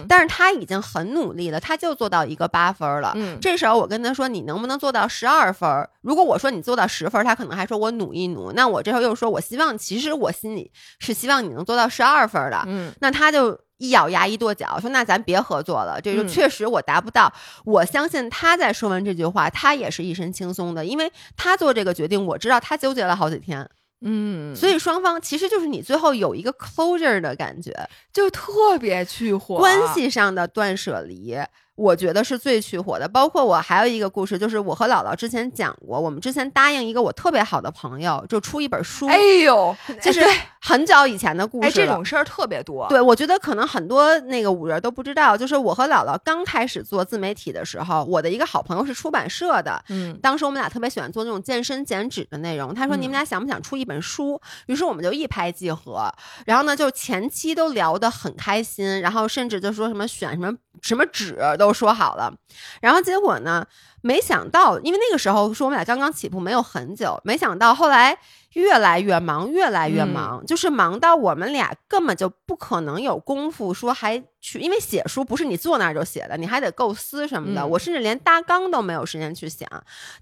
[0.09, 3.12] 但是他已经很努力了，他就做到一个八分儿了。
[3.16, 8.53] 嗯，这时候我跟他说：“你能不能做到十二分儿？”如果我说你做到十分儿，他可能还说我努一努。
[8.53, 12.62] 那我这时候又说我希望，其实我心里是希望你能做到十二分儿的。
[12.66, 17.33] 嗯那他就一咬牙一跺脚说：“那咱别合作了。”这就嗯确实我达不到。
[17.64, 23.68] 我相信他在说完这句话，他也是一身轻松的，因为他做这个决定，我知道他纠结了好几天。
[24.05, 27.73] 嗯，所以双方其实就是你最后有一个 closure 的感觉，
[28.12, 31.37] 就特别去火，关系上的断舍离。
[31.74, 40.20] 我觉得是最去火的，包括我还有一个故事，就是我和姥姥之前讲过，我们之前答应一个我特别好的朋友，就出一本书，哎呦， 就是
[40.61, 41.74] 很早以前的故事哎，了。
[41.74, 49.82] 这种事儿特别多，对，我觉得可能很多那个五人都不知道，就是我和姥姥刚开始做自媒体的时候，我的一个好朋友是出版社的。
[49.88, 54.40] 嗯当时我们俩特别喜欢做那种健身减脂的内容，他说嗯你们俩想不想出一本书？
[54.66, 56.12] 于是我们就一拍即合，
[56.44, 62.35] 然后呢就前期都聊得很开心，然后甚至就说什么选什么什么纸都说好了，
[62.81, 63.64] 然后结果呢，
[64.03, 68.18] 没想到，因为那个时候是我们俩刚刚起步没有很久，没想到后来
[68.55, 79.68] 越来越忙，越来越嗯忙，就是忙到我们俩根本就不可能有功夫说还去，因为写书不是你坐那儿就写的，你还得构思什么的，嗯我甚至连大纲都没有时间去想。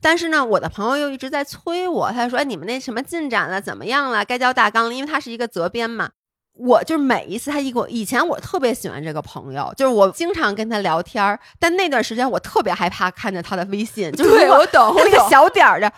[0.01, 3.61] 但是呢，我的朋友又一直在催我，他说：“哎，你们那什么进展了？
[3.61, 4.25] 怎么样了？
[4.25, 6.11] 该交大纲了？”因为他是一个责编嘛。
[6.61, 15.91] 我就是每一次他一给我，以前我特别喜欢这个朋友，就是我经常跟他聊天儿，但那段时间我特别害怕看见他的微信，就是我懂，那个小点儿的，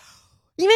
[0.57, 0.75] 因为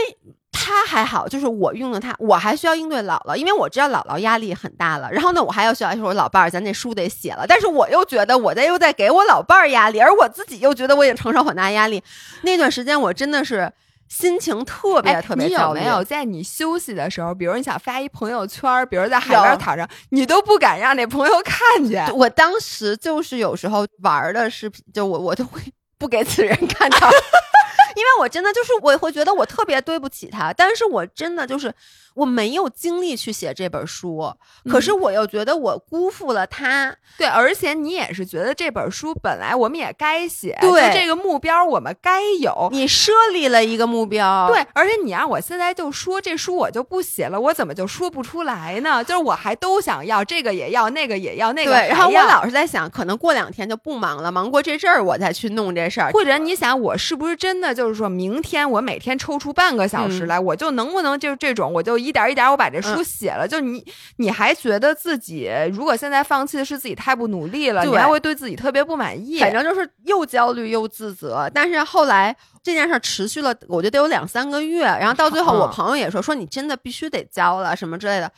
[0.51, 5.09] 他还好，就是我用了他，我还需要应对姥姥，因为我知道姥姥压力很大了。
[5.13, 12.03] 然后呢，我还要需要说，老伴儿，咱那书得写了，但是我又觉得我在又在给我老伴儿压力，而我自己又觉得我也承受很大压力。
[12.43, 13.71] 那段时间我真的是
[14.09, 15.81] 心情特别哎特别焦虑。
[15.81, 22.07] 你有没有在你休息的时候，比如你想发一朋友圈，比如在海边有躺着，你都不敢让那朋友看见？
[22.17, 25.61] 我当时就是有时候玩的视频，就我我都会
[25.99, 27.11] 不给此人看到。
[27.97, 31.73] 因为我真的就是我会觉得我特别对不起他，但是我真的就是
[32.17, 34.33] 我没有精力去写这本书，
[34.69, 36.97] 可是我又觉得我辜负了他。
[37.19, 42.69] 对，而且你也是觉得这本书本来我们也该写，对这个目标我们该有。
[42.73, 49.05] 你设立了一个目标，对，而且你让我现在就说这书我就不写了，我怎么就说不出来呢？
[49.05, 56.11] 就是我还都想要，这个也要，那个也要，那个对，然后我老是在想，可能过两天就不忙了，忙过这阵儿我再去弄这事儿。
[56.13, 63.49] 或者你想，我是不是真的就是说明天我每天抽出半个小时嗯来，我就能不能就是这种，我就一点一点我把这书嗯写了？
[63.49, 63.85] 就你
[64.19, 69.41] 你还觉得自己如果现在放弃的是自己太不努力了，你对还会对自己特别不满意。
[69.41, 78.31] 反正就是又焦虑又自责，但是后来这件事儿持续了，我觉得得有两三个月，然后到最后我嗯朋友也说说你真的必须得交了什么之类的，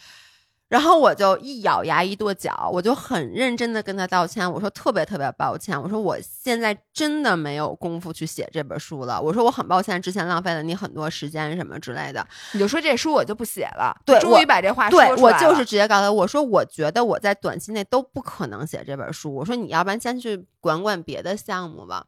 [0.68, 19.34] 然后我就一咬牙一跺脚，我就很认真的跟他道歉，我说特别特别抱歉，我说我现在真的没有功夫去写这本书了，我说我很抱歉之前浪费了你很多时间什么之类的，你就说这书我就不写了，对终于把这话说对我就是出来了直接告诉他，我说我觉得我在短期内都不可能写这本书。
[19.34, 22.04] 我说你要不然先去管管别的项目吧。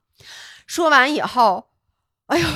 [0.66, 1.68] 说完以后，
[2.26, 2.46] 哎呦，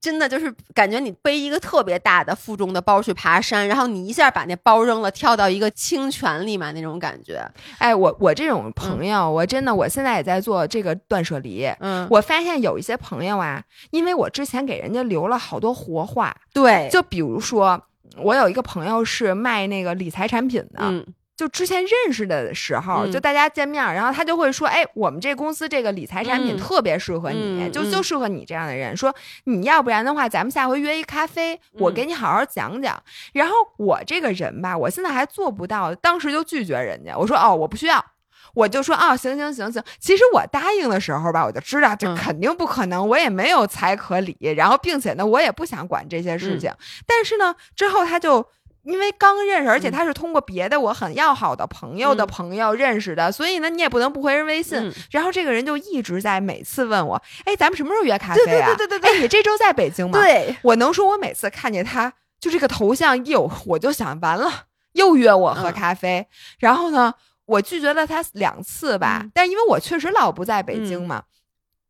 [0.00, 7.46] 真的就是感觉你背一个特别大的负重的包去爬山，然后你一下把那包扔了，跳到一个清泉里面那种感觉。
[7.78, 11.66] 哎，我我这种朋友，我真的我现在也在做这个断舍离。
[11.80, 17.82] 嗯，我发现有一些朋友啊，因为我之前给人家留了好多活话，对，就比如说，
[18.16, 21.06] 我有一个朋友是卖那个理财产品的，嗯
[21.40, 28.94] 就之前认识的时候，嗯就大家见面，然后他就会说：“哎，我们这公司这个理财产品嗯特别适合你，嗯就就适合你这样的人。
[28.94, 29.14] 说
[29.44, 33.02] 你要不然的话，咱们下回约一咖啡，我嗯给你好好讲讲。
[33.32, 38.04] 然后我这个人吧，我现在还做不到，当时就拒绝人家，我说：“哦，我不需要。”
[38.52, 39.82] 我就说哦，行行行行。
[39.98, 46.70] 其实我答应的时候吧，我就知道这嗯肯定不可能，我也没有财可理，然后并且呢，我也不想管这些事情。
[47.06, 48.46] 但是呢，之后他就
[48.82, 54.78] 因为刚认识，而且嗯他是通过别的我很要好的朋友的嗯朋友认识的，所以呢，你也不能不回人微信。
[54.78, 58.66] 嗯然后这个人就一直在每次问我，哎，咱们什么时候约咖啡啊？
[58.74, 66.26] 对对对对哎，你这周在北京吗？，对，我能说，我每次看见他就这个头像一有，我就想完了，又约我喝嗯咖啡。
[66.58, 67.12] 然后呢，
[67.46, 71.24] 我拒绝了他两次吧，嗯但是因为我确实老不在北京嘛。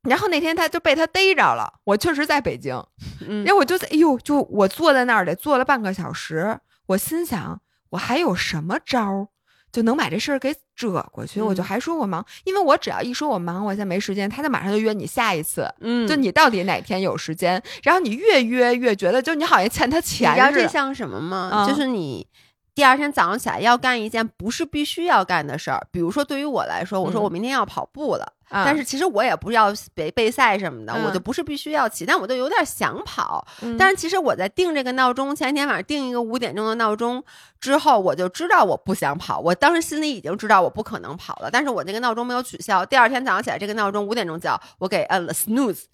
[0.09, 2.83] 然后那天他就被他逮着了，我确实在北京，
[3.29, 6.59] 嗯然后我就在，哎呦，就我坐在那儿得坐了半个小时，
[6.91, 7.61] 我心想，
[7.91, 9.29] 我还有什么招儿
[9.71, 11.41] 就能把这事儿给遮过去？
[11.41, 15.73] 我就嗯还说我忙，因为我只要一说我忙，我现在没时间，他就马上就约你下一次。
[15.81, 17.63] 嗯，就你到底哪天有时间？
[17.85, 20.67] 然后你越约越觉得，就你好像欠他钱你知道这。
[20.67, 21.51] 像什么吗？
[21.53, 22.27] 嗯就是你
[22.75, 33.47] 第二天早上起来要干一件不是必须要干的事儿，比如说对于我来说，我说嗯我明天要跑步了，啊但是其实我也不是要备备赛什么的，嗯我就不是必须要起，但我就有点想跑。
[33.63, 37.25] 嗯但是其实我在定这个闹钟前一天晚上定一个五点钟的闹钟
[37.61, 42.85] 之后，我就知道我不想跑，我当时心里已经知道我不可能跑了，但是我那个闹钟没有取消。
[42.85, 45.85] 第二天早上起来，这个闹钟五点钟叫，我给摁了 snooze。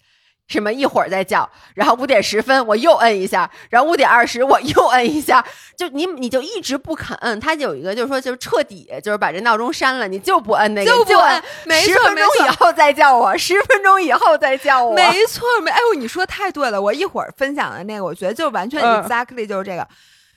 [0.47, 5.45] 什么一会儿再叫，然后五点十分我又摁一下，然后五点二十我又摁一下，
[5.77, 16.81] 就你你就一直不肯摁，他有一个就是说就是彻底就是把这闹钟删了，你就不摁那个，就就不摁没十分钟以后再叫我，十分钟以后再叫我，没错，没哎呦，你说太对了。
[16.81, 19.85] 我一会儿分享的那个，我觉得就完全嗯 exactly 就是这个。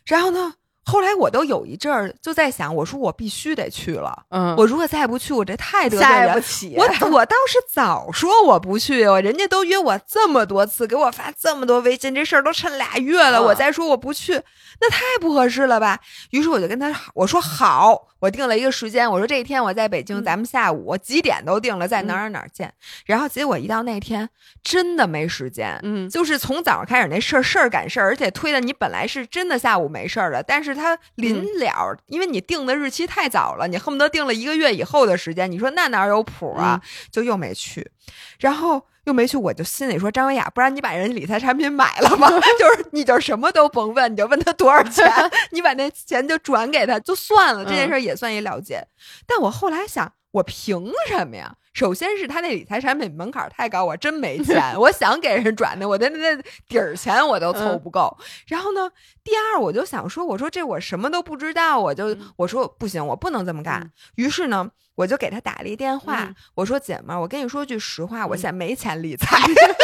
[0.06, 0.54] 然后呢，
[0.84, 4.24] 后来我都有一阵儿就在想，我说我必须得去了。
[4.30, 6.40] 嗯，我如果再不去，我这太得罪人下不。
[6.40, 14.32] 起，我 我倒是早说我不去，我人家都约我这么多次，给我发这么多微信，这事儿都趁俩月了，嗯我再说我不去，
[14.80, 16.00] 那太不合适了吧？
[16.30, 22.72] 于是我就跟他我说好，我定了一个时间，我说这一天我在北京，嗯咱们下午我几点都定了，在哪儿哪儿哪儿见。
[23.04, 24.28] 然后结果一到那天，
[24.64, 36.80] 真的没时间，嗯就是从早上开始那事儿事儿赶事儿，而且推的你本来是真的下午没事儿的，但是他临嗯了，因为你定的日期太早了，你恨不得定了一个月以后的时间，你说那哪有谱啊？
[37.12, 37.90] 就又没去，
[38.38, 38.86] 然后。
[39.04, 42.28] 又没去，我就心里说张维雅，不然你把人理财产品买了吧，
[42.60, 45.10] 就是你就什么都甭问，你就问他多少钱，
[45.52, 48.86] 你把那钱就转给他就算了，这件事也算一了结。
[49.26, 51.56] 但我后来想，我凭什么呀？
[51.72, 54.78] 首先是他那理财产品门槛太高，我真没钱。
[54.78, 58.16] 我想给人转的，我的那那底儿钱我都凑不够。
[58.46, 58.90] 然后呢，
[59.22, 63.80] 第二我就想说，我说这我什么都不知道，我就、我说不行，我不能这么干。
[63.80, 69.38] 嗯于是呢，我就给他打了一电话，嗯我说姐们儿，我跟你说句实话，我嗯现在没钱理财。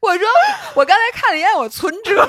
[0.00, 0.28] 我说
[0.74, 2.28] 我刚才看了一眼我存折，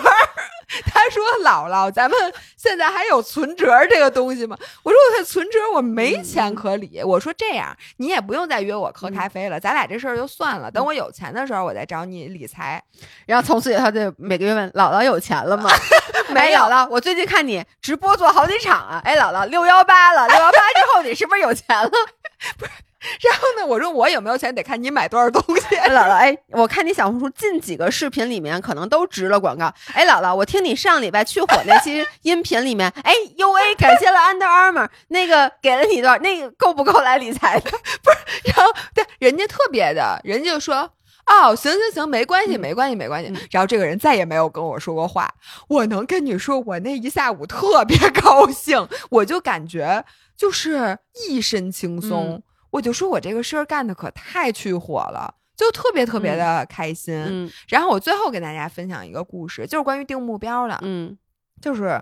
[0.86, 2.18] 他说说姥姥，咱们
[2.56, 4.58] 现在还有存折这个东西吗？
[4.84, 7.02] 我说我这存折我没钱可理。
[7.04, 10.72] 我说这样，你也不用再约我喝咖啡了，咱俩这事儿就算了。
[10.72, 12.82] 等我有钱的时候，我再找你理财。
[13.26, 15.70] 然后从此以后就每个月问姥姥有钱了吗？
[16.30, 16.88] 没有了。
[16.90, 19.02] 我最近看你直播做好几场啊。
[19.04, 21.90] 哎，姥姥六幺八了，六幺八之后你是不是有钱了？
[22.58, 22.72] 不是。
[23.22, 23.66] 然后呢？
[23.68, 25.76] 我说我有没有钱得看你买多少东西。
[25.76, 29.72] 姥姥，哎，我看你小红书近几个视频里面可能都植了广告。
[29.94, 36.22] 哎，姥姥，我听你上礼拜去火那期音频里面，哎，U A 感谢了 Under Armour，那个给了你一段？
[36.22, 37.70] 那个够不够来理财的？
[38.02, 40.90] 不是，然后对人家特别的，人家就说
[41.26, 43.32] 哦，行行行，没关系，没关系，没关系。
[43.52, 45.30] 然后这个人再也没有跟我说过话。
[45.68, 50.04] 我能跟你说，我那一下午特别高兴，我就感觉
[50.38, 52.42] 就是一身轻松。
[52.78, 57.16] 我就说我这个事儿干的可太去火了，就特别特别的开心。
[57.16, 60.78] 嗯，然后我最后给大家分享一个故事，就是关于定目标的。
[60.84, 61.18] 嗯，
[61.60, 62.02] 就是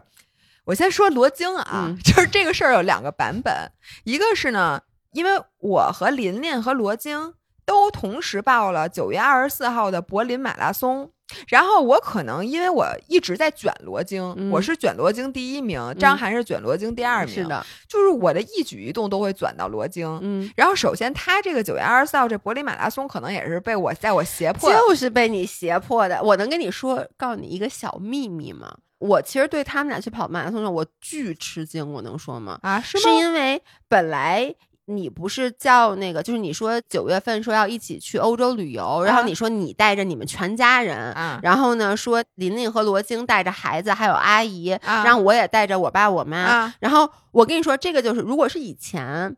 [0.66, 3.72] 我先说罗京啊， 就是这个事儿有两个版本，
[4.04, 4.82] 一个是呢，
[5.14, 7.34] 因为我和琳琳和罗京
[7.66, 11.12] 都同时报了九月二十四号的柏林马拉松。
[11.48, 20.08] 然后我可能因为我一直在卷罗京，我是卷罗京第一名，张涵是卷罗京第二名，是的，就是我的一举一动都会卷到罗京。
[20.22, 26.22] 嗯，然后首先他这个九月二十四号这柏林马拉松可能也是被我在我胁迫，就是被你胁迫的。
[26.22, 28.78] 我能跟你说，告诉你一个小秘密吗？
[29.00, 31.92] 我其实对他们俩去跑马拉松的我巨吃惊。
[31.94, 32.60] 我能说吗？
[32.62, 34.54] 啊，是是因为本来。
[34.88, 41.12] 你不是叫那个，就是你说九月份说要一起去欧洲旅游，然后你说你带着你们全家人，
[41.42, 49.36] 然后呢说琳琳和罗京带着孩子还有阿姨，让我也带着我爸我妈，然后我跟你说这个就是如果是以前，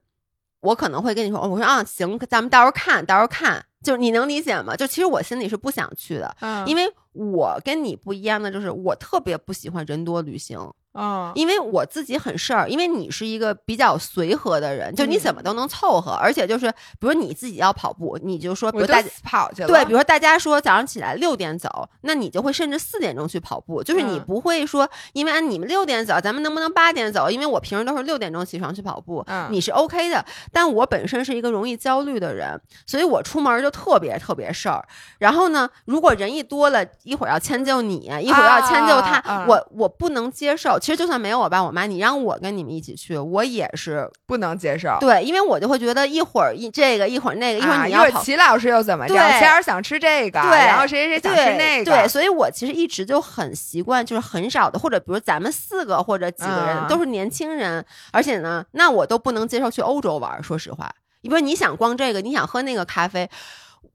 [0.59, 4.75] 我可能会跟你说，我说啊行，咱们到时候看到时候看，就是你能理解吗？
[4.75, 6.35] 就其实我心里是不想去的，
[6.65, 10.59] 因为我跟你不一样的就是我特别不喜欢人多旅行。
[10.97, 16.69] 嗯，因为我自己很事儿，因为你是一个比较随和的人，就你怎么都能凑合，而且就是，
[16.99, 27.29] 比如你自己要跑步，你就说，比如大家跑去了，对，比如说大家说早上起来六点走，那你就会甚至四点钟去跑步，就是你不会说，因为按你们六点走，咱们能不能八点走？
[27.29, 34.83] 因为我平时都是六点钟起床去跑步，你是 OK 的，但我本身是一个容易焦虑的人，所以我出门就特别特别事儿。
[35.19, 40.79] 然后呢，如果人一多了，一会儿要迁就你，一会儿要迁就他，我我不能接受。
[40.87, 44.95] 其实就算没有我爸我妈，你让我跟你们一起去，我也是不能接受。
[45.01, 49.13] 对，因为我就会觉得一会儿一这个，一会儿那个，一会儿你要齐老师又怎么着？
[49.13, 52.07] 齐老师想吃这个，对，然后谁谁谁想吃那个，对。
[52.07, 60.41] 所以我其实一直就很习惯，就是很少的，或者比如咱们四个或者几个人都是年轻人，而且呢，那我都不能接受去欧洲玩。
[60.41, 63.29] 说实话，因为你想逛这个，你想喝那个咖啡，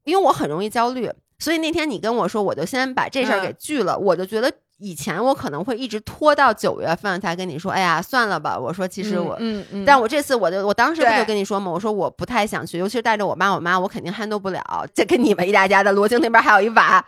[0.04, 4.52] 因为我很容易焦虑，所以那天你跟我说，我就先把这事儿给拒了，我就觉得。
[4.82, 8.58] 以前我可能会一直拖到九月份才跟你说，哎呀，算了吧。
[8.58, 14.86] 我说其实我，嗯嗯，但我这次我就我当时不就跟你说嘛，我说我不太想去，尤其是带着我妈我妈，我肯定 handle 不了。
[14.92, 17.04] 这跟你们一大家的罗京那边还有一娃，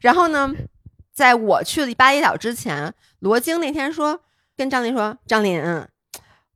[0.00, 0.50] 然后呢，
[1.12, 4.20] 在我去巴厘岛之前，罗京那天说
[4.56, 5.60] 跟张琳说，张琳。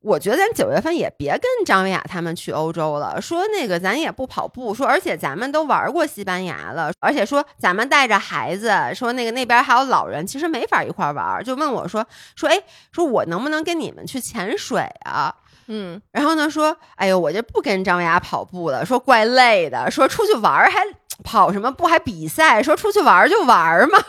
[0.03, 3.21] 我觉得咱九月份也别跟张维亚他们去欧洲了。
[3.21, 11.45] 说那个咱也不跑步，说而且咱们都玩过西班牙了，而且说咱们带着孩子，说那个那边还有老人，其实没法一块玩。
[11.45, 12.59] 就问我说说哎，
[12.91, 15.35] 说我能不能跟你们去潜水啊？
[15.67, 20.81] 嗯，然后呢说，哎呦，我就不跟张维亚跑步了，说怪累的，说出去玩还
[21.23, 24.03] 跑什么步还比赛，说出去玩就玩嘛。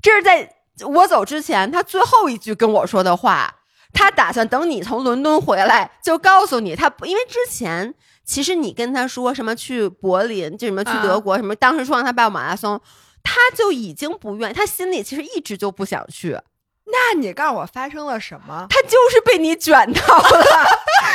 [0.00, 3.56] 这是在我走之前他最后一句跟我说的话。
[3.96, 7.94] 他打算等你从伦敦回来，就告诉你他，因为之前
[8.24, 12.80] 其实你跟他说什么去柏林，就什么去德国，什么当时说让他报马拉松，
[13.22, 16.38] 他就已经不愿，他心里其实一直就不想去。
[16.84, 18.66] 那你告诉我发生了什么？
[18.70, 20.66] 他就是被你卷到了，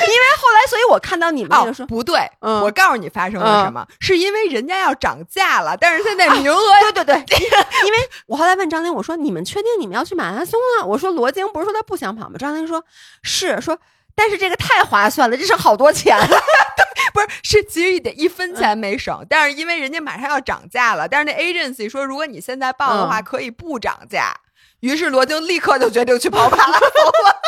[0.02, 6.62] 后来，所以我看到你们那个说不对，我告诉你发生了什么，是因为人家要涨价了，但是现在名额，
[6.94, 7.38] 对对对，
[7.86, 7.98] 因为
[8.28, 10.86] 我后来问张琳，我说你们确定你们要去马拉松啊？
[10.86, 12.36] 我说罗京不是说他不想跑吗？
[12.38, 12.84] 张琳说
[13.24, 13.78] 是，说
[14.16, 16.18] 但是这个太划算了，这是好多钱，
[17.14, 24.34] 不是是其实一点一分钱没省，但是因为人家马上要涨价了，但是那 agency 说如果你现在报的话可以不涨价。
[24.82, 27.42] 于是罗京立刻就决定去跑马拉松了，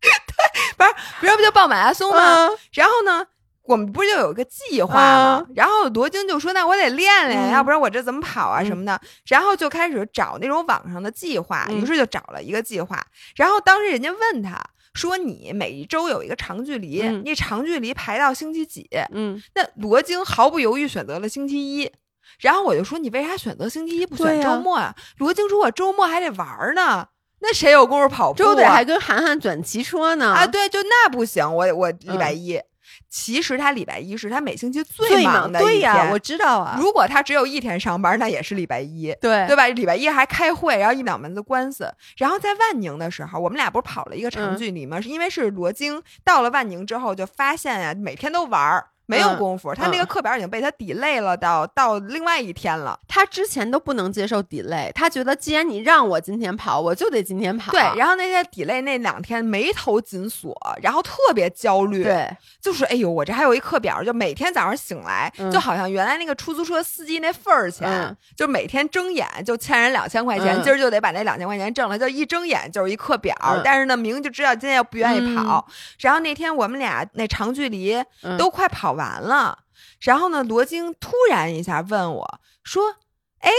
[0.00, 0.10] 对，
[0.76, 0.90] 不是，
[1.20, 2.48] 不是不就报马拉松吗？
[2.72, 3.26] 然后呢，
[3.64, 5.46] 我们不是就有个计划吗？
[5.54, 13.00] 然后罗京就说：“那我得练练，要不然我这怎么跑啊什么的。”然后就开始找那种网上的计划，于是就找了一个计划。
[13.36, 14.58] 然后当时人家问他
[14.94, 21.90] 说：“你每一周有一个长距离，你长距离排到星期几？”嗯，那罗京毫不犹豫选择了星期一。
[22.38, 24.94] 然后我就说你为啥选择星期一不选周末啊？
[25.18, 27.06] 罗京说我周末还得玩儿呢，
[27.40, 28.46] 那谁有功夫跑步、啊？
[28.46, 32.60] 周得还跟涵涵转骑车呢啊，对，就那不行，我我礼拜一。
[33.08, 35.72] 其实他礼拜一是他每星期最忙的一天。
[35.72, 36.76] 对呀，我知道啊。
[36.78, 39.66] 如果他只有一天上班，那也是礼拜一，对对吧？
[39.66, 41.92] 礼拜一还开会，然后一两门子官司。
[42.16, 45.00] 然后在万宁的时候，我们俩不是跑了一个长距离吗？
[45.00, 48.86] 是因为是罗京到了万宁之后，就发现呀、每天都玩儿。
[49.10, 52.98] 没有功夫，他那个课表已经被他 delay 了到到另外一天了。
[53.08, 57.72] 他之前都不能接受 delay，他觉得既然你让我今天跑，我就得今天跑。
[57.72, 62.04] 对，然后那天 delay 那两天眉头紧锁，然后特别焦虑。
[62.04, 62.30] 对，
[62.60, 73.34] 就是哎呦，我这还有一课表，就每天早上醒来，嗯就好像原来那个出租车司机那份儿钱，嗯就每天睁眼就欠人两千块钱，嗯今儿就得把那两千块钱挣了，就一睁眼就是一课表。
[73.42, 75.66] 嗯但是呢，明明就知道今天又不愿意跑，
[75.98, 79.60] 然后那天我们俩那长距离嗯都快跑完了。
[80.00, 82.96] 然后呢，罗京突然一下问我说
[83.40, 83.50] ：“哎，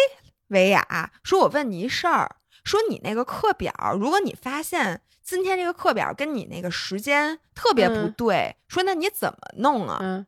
[0.48, 10.26] 维亚，说我问你一事儿，说你那个课表，如果你发现今天这个课表跟你那个时间特别不嗯对，说那你怎么弄啊？”嗯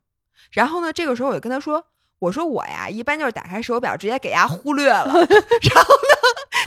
[0.51, 1.83] 然后呢，这个时候我就跟他说
[2.19, 5.05] ：“我说我呀，一般就是打开手表直接给伢忽略了。
[5.13, 6.15] ”然后呢，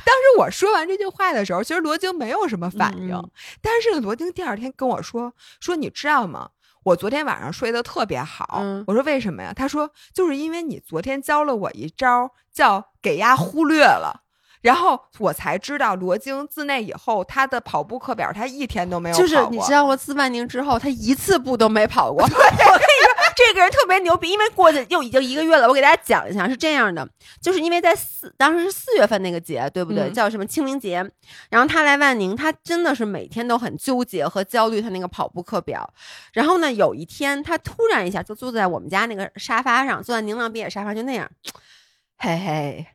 [0.05, 3.31] 当时我说完这句话的时候，其实罗京没有什么反应，嗯
[3.61, 6.51] 但是，罗京第二天跟我说：“说你知道吗？”
[6.87, 9.53] 我昨天晚上睡得特别好，嗯我说为什么呀？
[9.53, 14.23] 他说就是因为你昨天教了我一招，叫给丫忽略了，
[14.63, 19.45] 然后我才知道罗京自那以后他的跑步课表他一天都没有跑就是。
[19.51, 22.25] 你知道我自万宁之后，他一次步都没跑过。
[23.37, 25.69] 这个人特别牛逼，因为过去又已经一个月了。
[25.69, 27.07] 我给大家讲一下，是这样的，
[27.41, 30.05] 就是因为在四当时是四月份那个节，对不对？
[30.05, 31.09] 嗯叫什么清明节。
[31.51, 35.93] 然后他来万宁，他真的是每天都很纠结和焦虑他那个跑步课表。
[36.33, 41.31] 然后呢，有一天他突然一下就坐在我们家那个沙发上，坐在宁浪别野沙发，就那样，
[42.17, 42.87] 嘿嘿，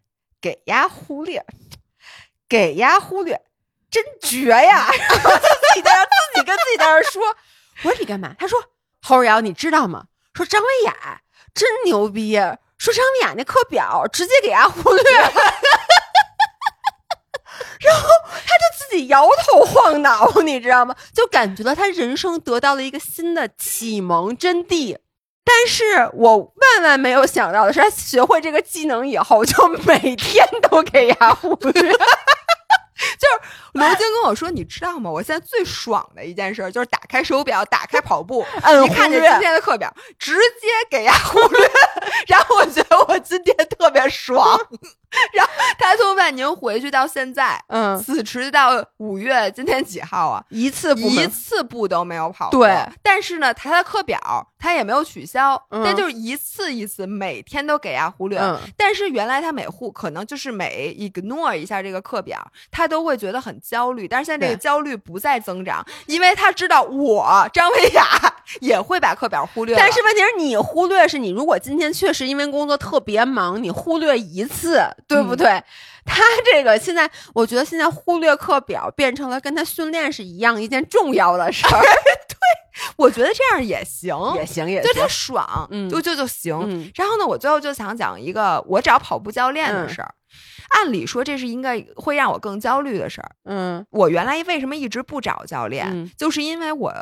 [0.42, 1.46] 给呀忽略，
[2.50, 3.40] 给呀忽略。
[3.92, 4.88] 真绝呀！
[4.90, 7.22] 然后就自己在那自己跟自己在那儿说
[7.84, 8.58] ：“我说你干嘛？”他说
[9.04, 10.06] ：“侯儿瑶，你知道吗？
[10.34, 11.22] 说张维雅
[11.54, 12.36] 真牛逼，
[12.78, 15.32] 说张维雅那课表直接给伢忽略了。
[17.82, 18.08] ”然后
[18.46, 20.96] 他就自己摇头晃脑，你知道吗？
[21.14, 24.98] 就感觉到他人生得到了一个新的启蒙真谛。
[25.44, 31.92] 但是我万万没有想到的是，他学会这个技能以后，就每天都给伢忽略。
[33.74, 35.10] 罗京跟我说：“你知道吗？
[35.10, 41.70] 我现在最爽的一件事就是打开手表，打开跑步， 摁一看见今天的课表，直接给它忽略。
[42.28, 44.60] 然后我觉得我今天特别爽。
[45.34, 50.44] 然后他从万宁回去到现在，嗯，此时到五月，今天几号啊？
[50.50, 52.66] 一次不一次步都没有跑过。
[52.66, 54.20] 对，但是呢，他的课表
[54.58, 58.40] 他也没有取消，嗯但就是一次一次，每天都给伢忽略。
[58.40, 62.40] 嗯但是原来他每户可能就是每 ignore 一下这个课表，
[62.72, 64.08] 他都会觉得很焦虑。
[64.08, 68.06] 但是现在这个焦虑不再增长，因为他知道我张维雅
[68.62, 69.76] 也会把课表忽略。
[69.76, 75.48] 但是问题是你忽略是你如果今天确实因为工作特别忙，你忽略一次，对不对？
[76.06, 76.22] 他
[76.52, 81.80] 这个现在，我觉得现在忽略课表变成了跟他训练是一样一件重要的事儿，
[82.28, 82.36] 对
[82.96, 86.58] 我觉得这样也行，也行也就行他爽，嗯就就就行。
[86.64, 90.14] 嗯然后呢，我最后就想讲一个我找跑步教练的嗯事儿。
[90.70, 93.30] 按理说这是应该会让我更焦虑的事儿。
[93.46, 96.94] 嗯我原来为什么一直不找教练，嗯就是因为我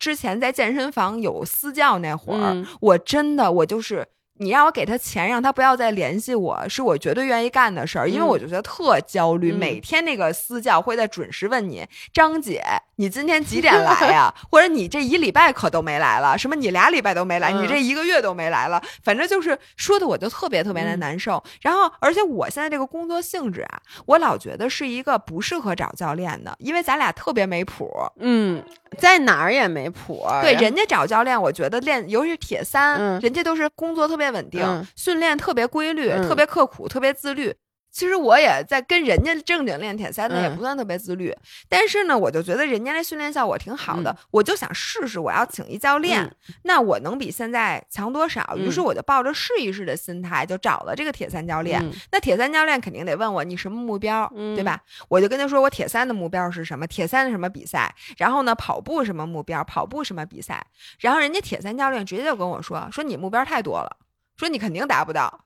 [0.00, 4.04] 之前在健身房有私教那会儿，嗯我真的我就是。
[4.38, 9.52] 你让我给他钱，让他不要再联系我，是我绝对愿意干的事儿，因为嗯我就觉得特焦虑。
[9.52, 12.62] 嗯每天那个私教会在准时问你，张姐，
[12.96, 14.32] 你今天几点来呀？
[14.50, 21.42] 或者你这一礼拜可都没来了，什么你俩礼拜都没来，嗯你这一个月都没来了，反正就是说的我就特别特别的嗯难受。
[21.60, 27.90] 然后，而且我现在这个工作性质啊，我老觉得是一个不适合找教练的，因为咱俩特别没谱。
[28.20, 28.62] 嗯，
[28.98, 30.42] 在哪儿也没谱儿。
[30.42, 34.86] 对，人家找教练，我觉得练，尤其是铁三，嗯人家都是工作特别稳定，嗯。
[34.96, 36.28] 训练特别规律，嗯。
[36.28, 37.54] 特别刻苦，特别自律。
[37.90, 40.42] 其实我也在跟人家正经练铁三的，嗯。
[40.42, 41.34] 也不算特别自律，
[41.70, 46.54] 但是呢，我就觉得人家那训练效果挺好的，我就想试试，我要请一教练，嗯。
[46.64, 48.54] 那我能比现在强多少？
[48.58, 48.84] 于是嗯。
[48.84, 51.82] 我就抱着试一试的心态，就找了这个铁三教练。
[51.82, 51.90] 嗯。
[52.12, 54.78] 那铁三教练肯定得问我你什么目标，嗯对吧？
[55.08, 60.64] 我就跟他说我铁三的目标是什么，铁三的什么比赛，然后呢跑步什么目标，跑步什么比赛，
[61.00, 63.96] 然后人家铁三教练直接就跟我说说你目标太多了，
[64.38, 65.44] 说你肯定达不到，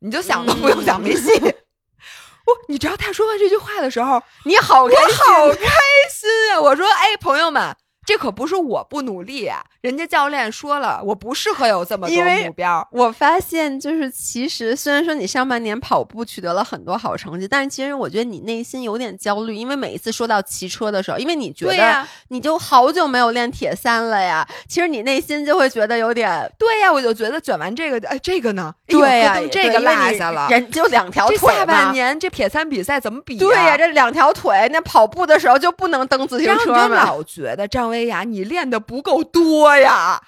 [0.00, 1.32] 你就想都不用想，没戏。
[2.46, 5.66] 我，你知道他说完这句话的时候，你好开我心，好开
[6.12, 7.74] 心呀、我说，哎，朋友们，
[8.06, 12.86] 这可不是我不努力啊，人家教练说了，我不适合有这么多目标。
[12.92, 28.74] 我发现，就是其实虽然说你上半年跑步取得了很多好成绩，但是其实我觉得你内心有点焦虑，因为每一次说到骑车的时候，因为你觉得你就好久没有练铁三了呀，其实你内心就会觉得有点对呀，我就觉得卷完这个，哎，这个呢？
[28.86, 30.48] 对呀，这个落下了。
[30.50, 31.92] 人就两条这腿下半。
[31.92, 37.04] 年这铁三比赛怎么比、对呀、这两条腿，那跑步的时候就不能蹬自行然后你就车嘛？
[37.04, 40.20] 老觉得张薇娅，你练的不够多呀！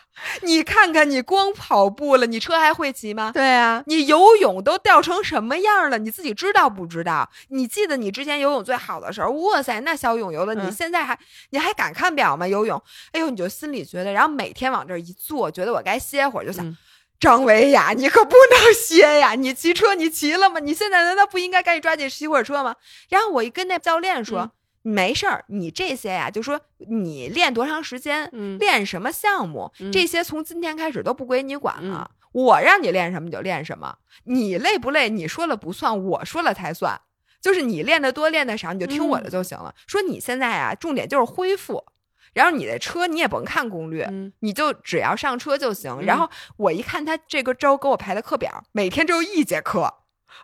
[0.42, 3.32] 你看看，你光跑步了，你车还会骑吗？
[3.34, 5.98] 对啊，你游泳都掉成什么样了？
[5.98, 7.28] 你自己知道不知道？
[7.48, 11.18] 你记得你之前游泳最好的时候，哇塞，那小泳游的，你嗯现在还、
[11.50, 12.46] 你还敢看表吗？
[12.46, 12.80] 游泳，
[13.12, 16.64] 哎呦，你就心里觉得，然后每天往这一坐，觉得我该歇会儿，就想。
[16.64, 16.76] 嗯
[17.18, 19.34] 张维雅，你可不能歇呀！
[19.34, 20.60] 你骑车你骑了吗？
[20.60, 22.76] 你现在难道不应该赶紧抓紧骑会儿车吗？
[23.08, 24.50] 然后我一跟那教练说，嗯
[24.88, 32.12] 没事儿，你这些呀，就说你练多长时间，嗯练什么项目，嗯这些从今天开始都不归你管了。
[32.30, 37.00] 我让你练什么你就练什么，你累不累你说了不算，我说了才算。
[37.40, 39.74] 就是你练得多练的少，你就听我的就行了。
[39.88, 41.84] 说你现在啊，重点就是恢复，
[42.32, 45.96] 然后你的车你也甭看攻略，嗯你就只要上车就行。
[46.00, 49.82] 嗯然后我一看他这个周给我排的课表，每天只有一节课，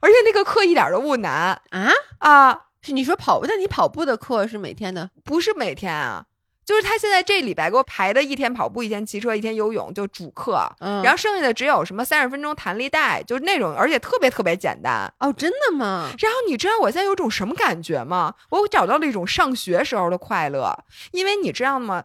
[0.01, 5.11] 而且那个课一点都不难啊，啊，是你说跑步，那你跑步的课是每天的？
[5.25, 6.27] 不是每天啊。
[6.65, 15.13] 就是他现在这礼拜给我排的一天跑步，一天骑车，一天游泳，就主课，嗯，然后剩下的只有什么三十分钟弹力带，就是那种，而且特别特别简单。
[15.19, 16.09] 哦，真的吗？
[16.21, 18.37] 然后你知道我现在有种什么感觉吗？
[18.51, 20.73] 我找到了一种上学时候的快乐，
[21.11, 22.05] 因为你知道吗？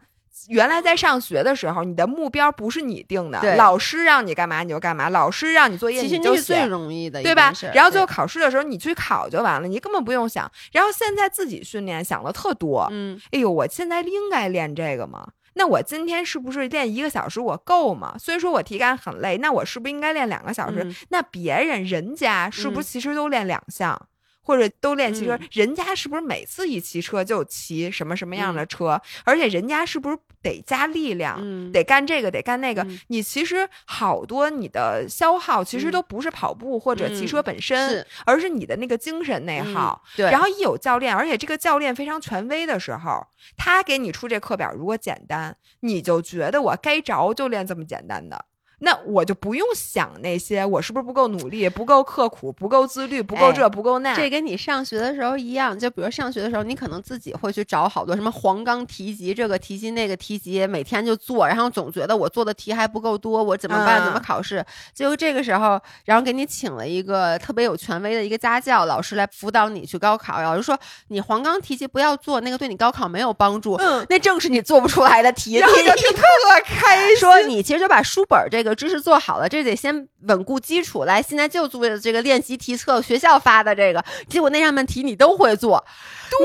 [0.50, 10.50] 原来在上学的时候，你的目标不是你定的，老师让你干嘛你就干嘛，老师让你作业其实你就那是最，容易的一对吧然后最后考试的时候你去考就完了，你根本不用想。
[10.72, 15.28] 然后现在自己训练想的特多，嗯哎呦，我现在应该练这个吗？
[15.54, 18.16] 那我今天是不是练一个小时我够吗？
[18.20, 20.84] 虽然说我体感很累，那我是不是应该练两个小时？
[20.84, 24.00] 嗯那别人人家是不嗯是其实都练两项？
[24.48, 29.00] 或者都练骑车，嗯人家是不是每次一骑车就骑什么什么样的车？
[29.26, 32.82] 而且人家是不是得加力量，嗯，得干这个，得干那个？
[32.84, 40.02] 嗯你其实好多你的消耗其实嗯都不是跑步或者骑车嗯本身，是而是你的那个精神内嗯耗。
[40.16, 43.28] 对，然后一有教练，而且这个教练非常权威的时候，
[43.58, 48.45] 他给你出这课表，如果简单，你就觉得我该着就练这么简单的，
[48.80, 54.16] 那我就不用想那些我是不是不够努力、不够刻苦、不够自律、不够这、哎不够那。
[54.16, 64.02] 这跟你上学的时候一样，就比如上学的时候，你可能自己会去找好多什么黄冈题集，这个题集那个题集，每天就做，然后总觉得我做的题还不够多，我怎么办？
[64.02, 64.64] 嗯怎么考试？
[64.94, 73.74] 结果这个时候，然后给你请了一个特别有权威的一个家教老师来辅导你去高考，老师说你黄冈题集不要做，那个对你高考没有帮助。
[73.76, 76.24] 嗯，那正是你做不出来的题，然后你就特
[76.64, 77.18] 开心。
[77.18, 81.03] 说你其实就把书本这个知识做好了，这得先稳固基础。
[81.03, 85.84] 来，现在就做这个练习题册，学校发的这个，结果那上面题你都会做，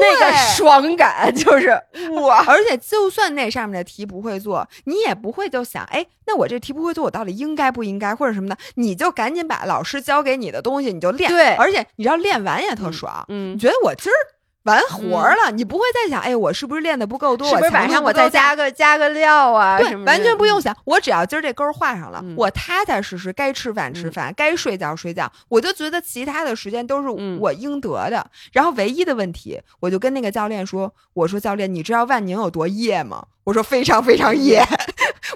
[0.00, 1.70] 那个爽感 就是
[2.20, 2.44] 哇！
[2.46, 11.30] 而且就算那上面的题不会做，你也不会就想，哎，那我这题不会做，我到底应该不应该，或者什么的，你就赶紧把老师教给你的东西你就练。
[11.30, 14.16] 对而且你知道练完也特爽，嗯你，觉得我今儿
[14.64, 17.48] 完活儿了，你不会再想，哎，我是不是练的不够多？
[17.48, 19.78] 是不是晚上我再加个加个料啊？
[19.78, 28.30] 对完全不用想，我只要今儿这钩儿画上了，嗯我踏踏实实该吃饭吃饭，该睡觉睡觉，我就觉得其他的时间都是嗯我应得的。
[28.52, 34.64] 然后唯一的问题，我就跟那个教练说：“我说教练，你知道万宁有多夜吗？”我说非常非常夜。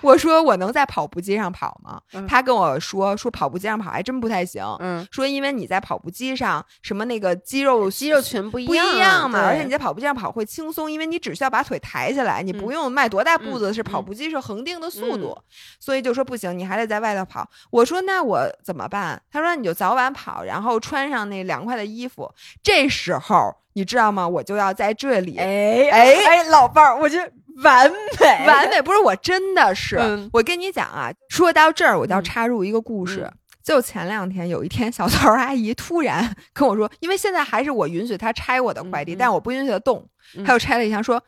[0.02, 2.00] 我说我能在跑步机上跑吗？
[2.12, 4.64] 嗯他跟我说说跑步机上跑还真不太行。
[4.80, 15.36] 嗯，说因为你在跑步机上，什么那个肌肉肌肉群不一不一样样嘛，而且你在跑步机上跑会轻松，因为你只需要把腿抬起来，你不嗯用迈多大步子，嗯是跑步机是恒定的速度，
[15.80, 17.48] 所以就说不行，你还得在外头跑。
[17.70, 19.20] 我说那我怎么办？
[19.30, 22.30] 他说你就早晚跑，然后穿上那凉快的衣服。
[22.62, 24.26] 这时候你知道吗？
[24.26, 25.36] 我就要在这里。
[25.38, 27.30] 哎哎哎，老伴儿，我觉得
[27.62, 28.46] 完美。
[28.46, 30.28] 完美不是我真的是，嗯。
[30.32, 32.24] 我跟你讲啊，说到这儿我就要嗯。
[32.24, 33.22] 插入一个故事。
[33.22, 33.38] 嗯。
[33.64, 40.08] 就前两天有一天，小曹阿姨突然跟我说，因为现在还是我允许她拆我的快递，但我不允许她动。
[40.36, 40.44] 嗯。
[40.44, 41.22] 她又拆了一箱，说：“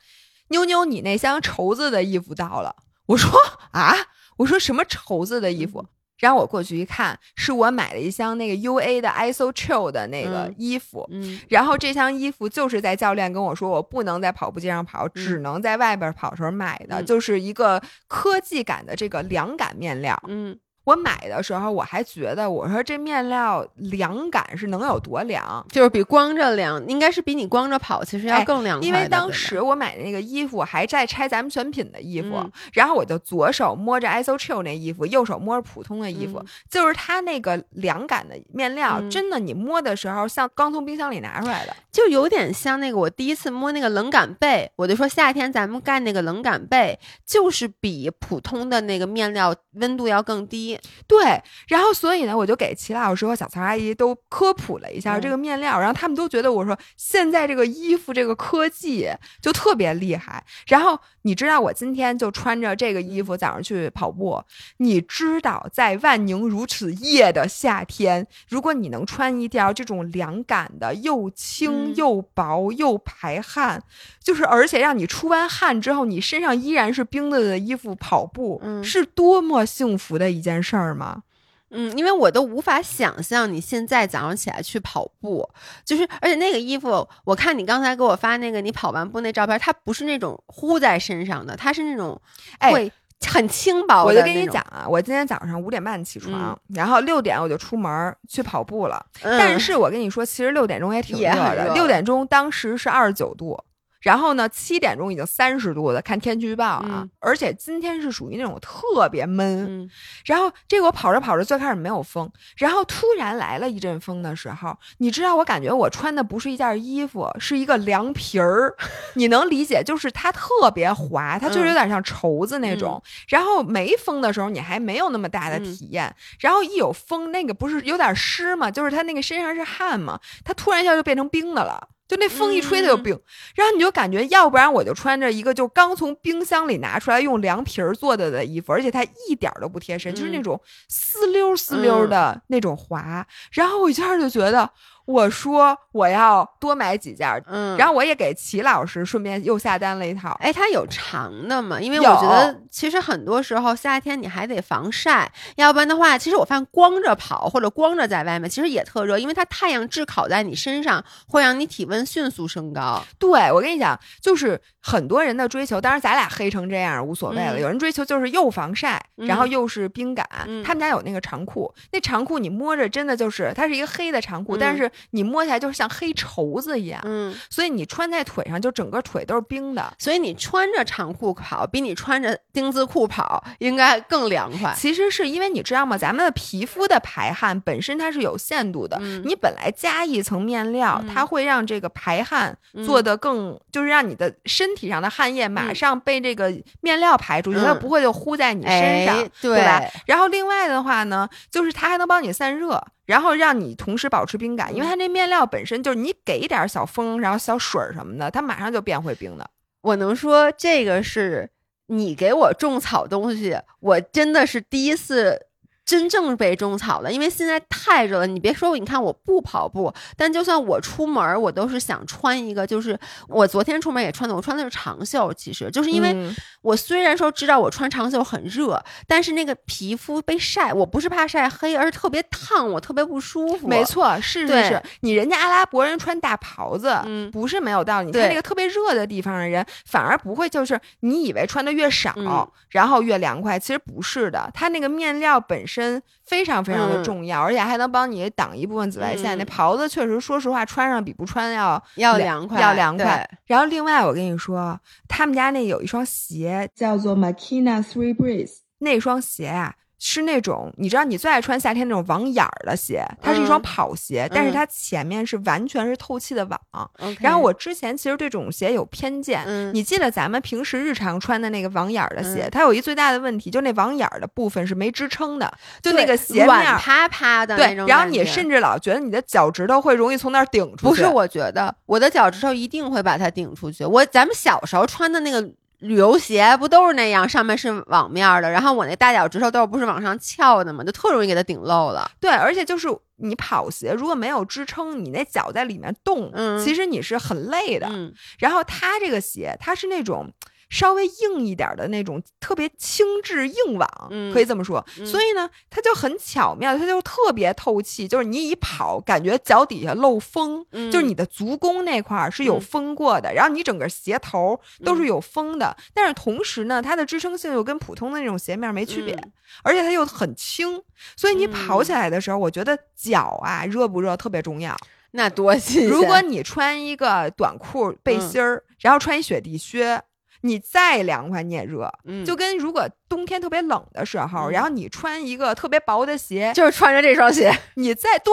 [0.50, 2.76] 妞妞，你那箱绸子的衣服到了。”
[3.06, 3.30] 我说
[3.72, 3.94] ：“啊，
[4.36, 5.84] 我说什么绸子的衣服？”
[6.18, 11.06] 然后我过去一看，是我买了一箱那个 U A 的 ISO Chill 的那个嗯衣服。
[11.10, 20.20] 嗯然后这箱衣服就是在教练跟我说我不能在跑步机上跑，只能在外边跑时候买的，嗯就是一个科技感的这个凉感面料。
[20.26, 20.58] 嗯
[20.88, 25.62] 我买的时候我还觉得，我说这面料凉感是能有多凉？
[25.70, 28.80] 就是比光着凉，应该是比你光着跑其实要更凉。
[28.80, 41.76] 因为当时我买的那个衣服还在拆咱们选品的衣服，嗯然后我就左手摸着 ISO Chill 那衣服，右手摸着普通的衣服，嗯就是它那个凉感的面料，嗯真的你摸的时候像刚从冰箱里拿出来的。
[41.92, 50.77] 就有点像那个我第一次摸那个冷感被，我就说夏天咱们盖那个冷感被，就是比普通的那个面料温度要更低。
[51.06, 59.08] 对，然后所以呢，我就给齐老师和小曹阿姨都科普了一下嗯这个面料，然后他们都觉得我说现在这个衣服这个科技
[59.40, 60.44] 就特别厉害。
[60.66, 64.42] 然后你知道我今天就穿着这个衣服早上去跑步，
[64.78, 73.82] 你知道在万宁如此夜的夏天，如果你能穿一条这种凉感的又轻嗯又薄又排汗，
[74.22, 81.22] 就是而且让你出完汗之后，你身上依然是冰的的衣服跑步，嗯是多么幸福的一件事儿吗？
[81.70, 85.46] 嗯，因为我都无法想象你现在早上起来去跑步，
[85.84, 92.18] 就是而且那个衣服，我看你刚才给我发那个你跑完步那照片，它不是那种呼在身上的，它是那种
[92.58, 92.90] 哎会
[93.20, 94.14] 很轻薄我。
[94.14, 99.04] 就跟你讲啊，我今天早上五点半起床，然后六点我就出门去跑步了。
[99.20, 103.62] 嗯，但是我跟你说，其实六点钟也挺热的，六点钟当时是二十九度。
[104.08, 109.66] 然后呢，七点钟已经三十度了，看天气预报啊，嗯而且今天是属于那种特别闷。
[109.68, 109.90] 嗯
[110.24, 118.74] 然后这个我跑着跑着，最开始没有风，然后突然来了一阵风的时候，你知道我感觉我穿的不是一件衣服，是一个凉皮儿，
[119.12, 119.82] 你能理解？
[119.84, 123.02] 就是它特别滑，它就是有点像绸子那种。
[123.28, 131.88] 然后没风的时候，你还没有那么大的体验，然后一有风，那个不是有点湿嘛，就是它那个身上是汗嘛，它突然一下就变成冰的了。
[132.08, 133.16] 就那风一吹它就冰，
[133.54, 140.42] 然后你就感觉，要不然我就穿着一个就刚从冰箱里拿出来用凉皮儿做的的衣服，而且它一点儿都不贴身，就是那嗯。
[140.42, 143.26] 种丝溜丝溜的那种滑。
[143.52, 144.70] 然后我一下就觉得，
[145.08, 150.36] 我说我要多买几件儿，嗯，然后我也给齐老师顺便又下单了一套。
[150.38, 151.80] 哎，它有长的吗？
[151.80, 163.02] 因为我觉得其实很多时候夏天你还得防晒，要不然的话，其实我发现光着跑或者光着在外面，其实也特热，因为它太阳炙烤在你身上，会让你体温迅速升高。
[163.18, 167.56] 对我跟你讲，就是很多人的追求，当然咱俩黑成这样无所谓了。
[167.56, 170.28] 嗯有人追求就是又防晒，嗯然后又是冰感。
[170.46, 179.92] 嗯他们家有那个长裤，那长裤你摸着真的就是它是一个黑的长裤，嗯但是你摸起来就是像黑绸子一样，嗯，所以你穿在腿上就整个腿都是冰的。
[179.98, 184.74] 所以你穿着长裤跑，比你穿着丁字裤跑应该更凉快。
[184.76, 185.96] 其实是因为你知道吗？
[185.98, 199.82] 咱们的皮肤的排汗本身它是有限度的，嗯你本来加一层面料，嗯它会让这个排汗嗯做得更，就是让你的身体上的汗液马嗯上被这个面料排出去，嗯它不会就呼在你身上，哎对吧？
[200.06, 202.82] 然后另外的话呢，就是它还能帮你散热。
[203.08, 209.50] 然后让你同时保持冰感，因为它那面料本身就是你给一点小风，然后小水儿什么的，它马上就变回冰的。
[209.80, 211.48] 我能说这个是
[211.86, 215.46] 你给我种草东西，我真的是第一次
[215.88, 218.26] 真正被种草了，因为现在太热了。
[218.26, 233.66] 你别说，你看我不跑步，但就算我出门，我都是想穿一个，就是我昨天出门也穿的，我穿的是长袖，其实就是因为嗯我虽然说知道我穿长袖很热，但是那个皮肤被晒，我不是怕晒黑，而是特别烫，我特别不舒服。
[233.66, 238.08] 没，错，是是对是，你人家阿拉伯人穿大袍子，嗯不是没有道理。
[238.08, 244.50] 你看那个特别热的地方的人，反而不会就是你以为穿的越少，嗯然后越凉快，其实不是的。
[244.52, 245.77] 它那个面料本身
[246.24, 249.36] 非常非常的嗯重要，而且还能帮你挡一部分紫外线。
[249.36, 253.28] 嗯那袍子确实，说实话，穿上比不穿要要凉凉快，要凉快。
[253.46, 259.74] 然后另外，我跟你说，他们家那有一双鞋叫做 Makina Three Breeze，那双鞋啊。
[259.98, 266.90] 是那种你知道你最爱穿夏天那种网眼儿的鞋，它是一双嗯跑鞋，但是嗯它前面是完全是透气的网。
[267.20, 276.62] 然后我之前其实对这种鞋有偏见，嗯你记得咱们平时日常穿的那个网眼儿的鞋，嗯它有一最大的问题，就那网眼儿的部分是没支撑的，就那个鞋面儿。
[276.62, 280.94] 软趴趴的那对，然后你甚至老觉得你的脚趾头会容易从那儿顶出去。
[280.94, 283.84] 不是，我觉得我的脚趾头一定会把它顶出去。
[283.84, 285.42] 我咱们小时候穿的那个
[285.78, 292.10] 旅游鞋不都是那样，上面是网面的，然后我那大脚趾头都是不是往上翘的嘛，就特容易给它顶漏了。
[292.20, 297.86] 对，而且就是你跑鞋如果没有支撑，你那脚在里面动，嗯其实你是很累的。
[297.88, 300.28] 嗯然后它这个鞋，它是那种
[300.70, 304.84] 稍微硬一点的那种特别轻质硬网，嗯可以这么说。
[304.98, 320.82] 嗯所以呢，它就很巧妙，它就特别透气，就是你一跑，感觉脚底下漏风，嗯就是你的足弓那块儿是有嗯风过的，然后你整个鞋头都是有风的，但是同时呢，它的支撑性又跟普通的那种鞋面没区别，嗯而且它又很轻，
[321.16, 324.76] 所以你跑嗯起来的时候，我觉得脚啊热不热特别重要。
[325.12, 325.88] 那多新鲜！
[325.88, 330.02] 如果你穿一个短裤背心儿，然后穿一雪地靴，
[330.48, 331.90] 你再凉快你也热。
[332.04, 334.50] 嗯就跟如果冬天特别冷的时候，嗯。
[334.50, 338.32] 然后你穿一个特别薄的鞋，就是穿着这双鞋， 你再对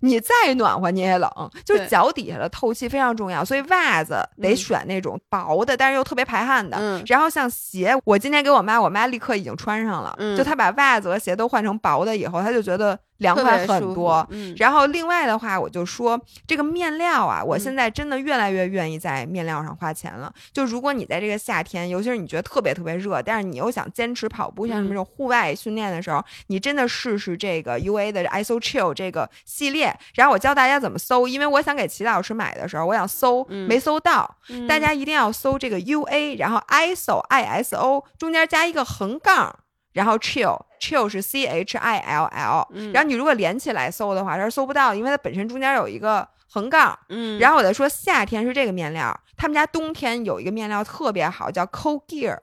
[0.00, 1.30] 你再暖和你也冷，
[1.64, 4.56] 就是脚底下的透气非常重要，所以袜子得嗯。
[4.56, 6.76] 选那种薄的，但是又特别排汗的。
[6.78, 7.02] 嗯。
[7.06, 10.36] 然后像鞋，我今天给我妈，我妈立刻已经穿上了，嗯。
[10.36, 14.26] 就她把袜子和鞋都换成薄的以后，她就觉得凉快很多。
[14.30, 17.60] 嗯，然后另外的话，我就说这个面料啊，我嗯。
[17.60, 20.30] 现在真的越来越愿意在面料上花钱了。
[20.52, 29.94] 就如果你在这个夏天，尤其是你觉得特别特别热，但是你又想坚持跑步，像什么嗯这种户外训练的时候，你真的试试这个 UA 的 ISO Chill 这个系列。
[30.14, 39.54] 然后我教大家怎么搜，因为我想给齐老师买的时候，我想搜、嗯没搜到，嗯大家一定要搜这个 UA，然后 ISO ISO 中间加一个横杠。
[39.92, 46.98] 然后 chill chill 是 C H I L L，、嗯然后你如果连起来搜的话，它是搜不到，因为它本身中间有一个横杠。
[47.10, 52.36] 嗯，然后我再说夏天是这个面料，他们家冬天有一个面料特别好，叫 Cold Gear，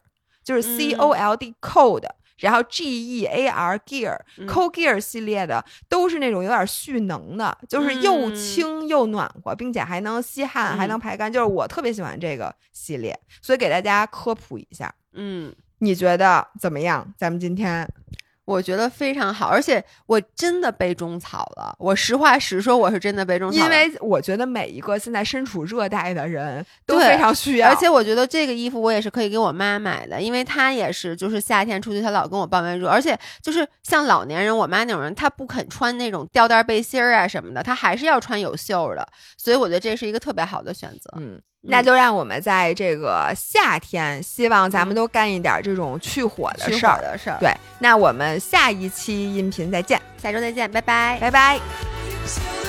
[0.43, 2.03] 就是嗯 C O L D cold，、
[2.39, 14.93] 然后 G E A R Gear、嗯 Cold Gear 系列的都是那种有点蓄能的，就是又嗯轻又暖和，并且还能吸汗，嗯还能排干，就是我特别喜欢这个系列，所以给大家科普一下。
[15.13, 15.53] 嗯。
[15.83, 17.11] 你觉得怎么样？
[17.17, 17.91] 咱们今天
[18.45, 21.73] 我觉得非常好，而且我真的被种草了。
[21.79, 23.63] 我实话实说，我是真的被种草了。
[23.63, 41.11] 因为我觉得每一个现在身处热带的人都非常需要，而且我觉得这个衣服我也是可以给我妈买的，因为她也是就是夏天出去，她老跟我抱怨热，而且就是像老年人，我妈那种人，她不肯穿那种吊带背心儿啊什么的，她还是要穿有袖儿的，所以我觉得这是一个特别好的选择。
[41.17, 46.95] 嗯，那就让我们在这个夏天，希望咱们都干一点这种去火的事儿。
[46.95, 47.37] 火的事儿。
[47.39, 51.17] 对，那我们下一期音频再见，下周再见，拜拜。
[51.19, 52.60] 拜拜。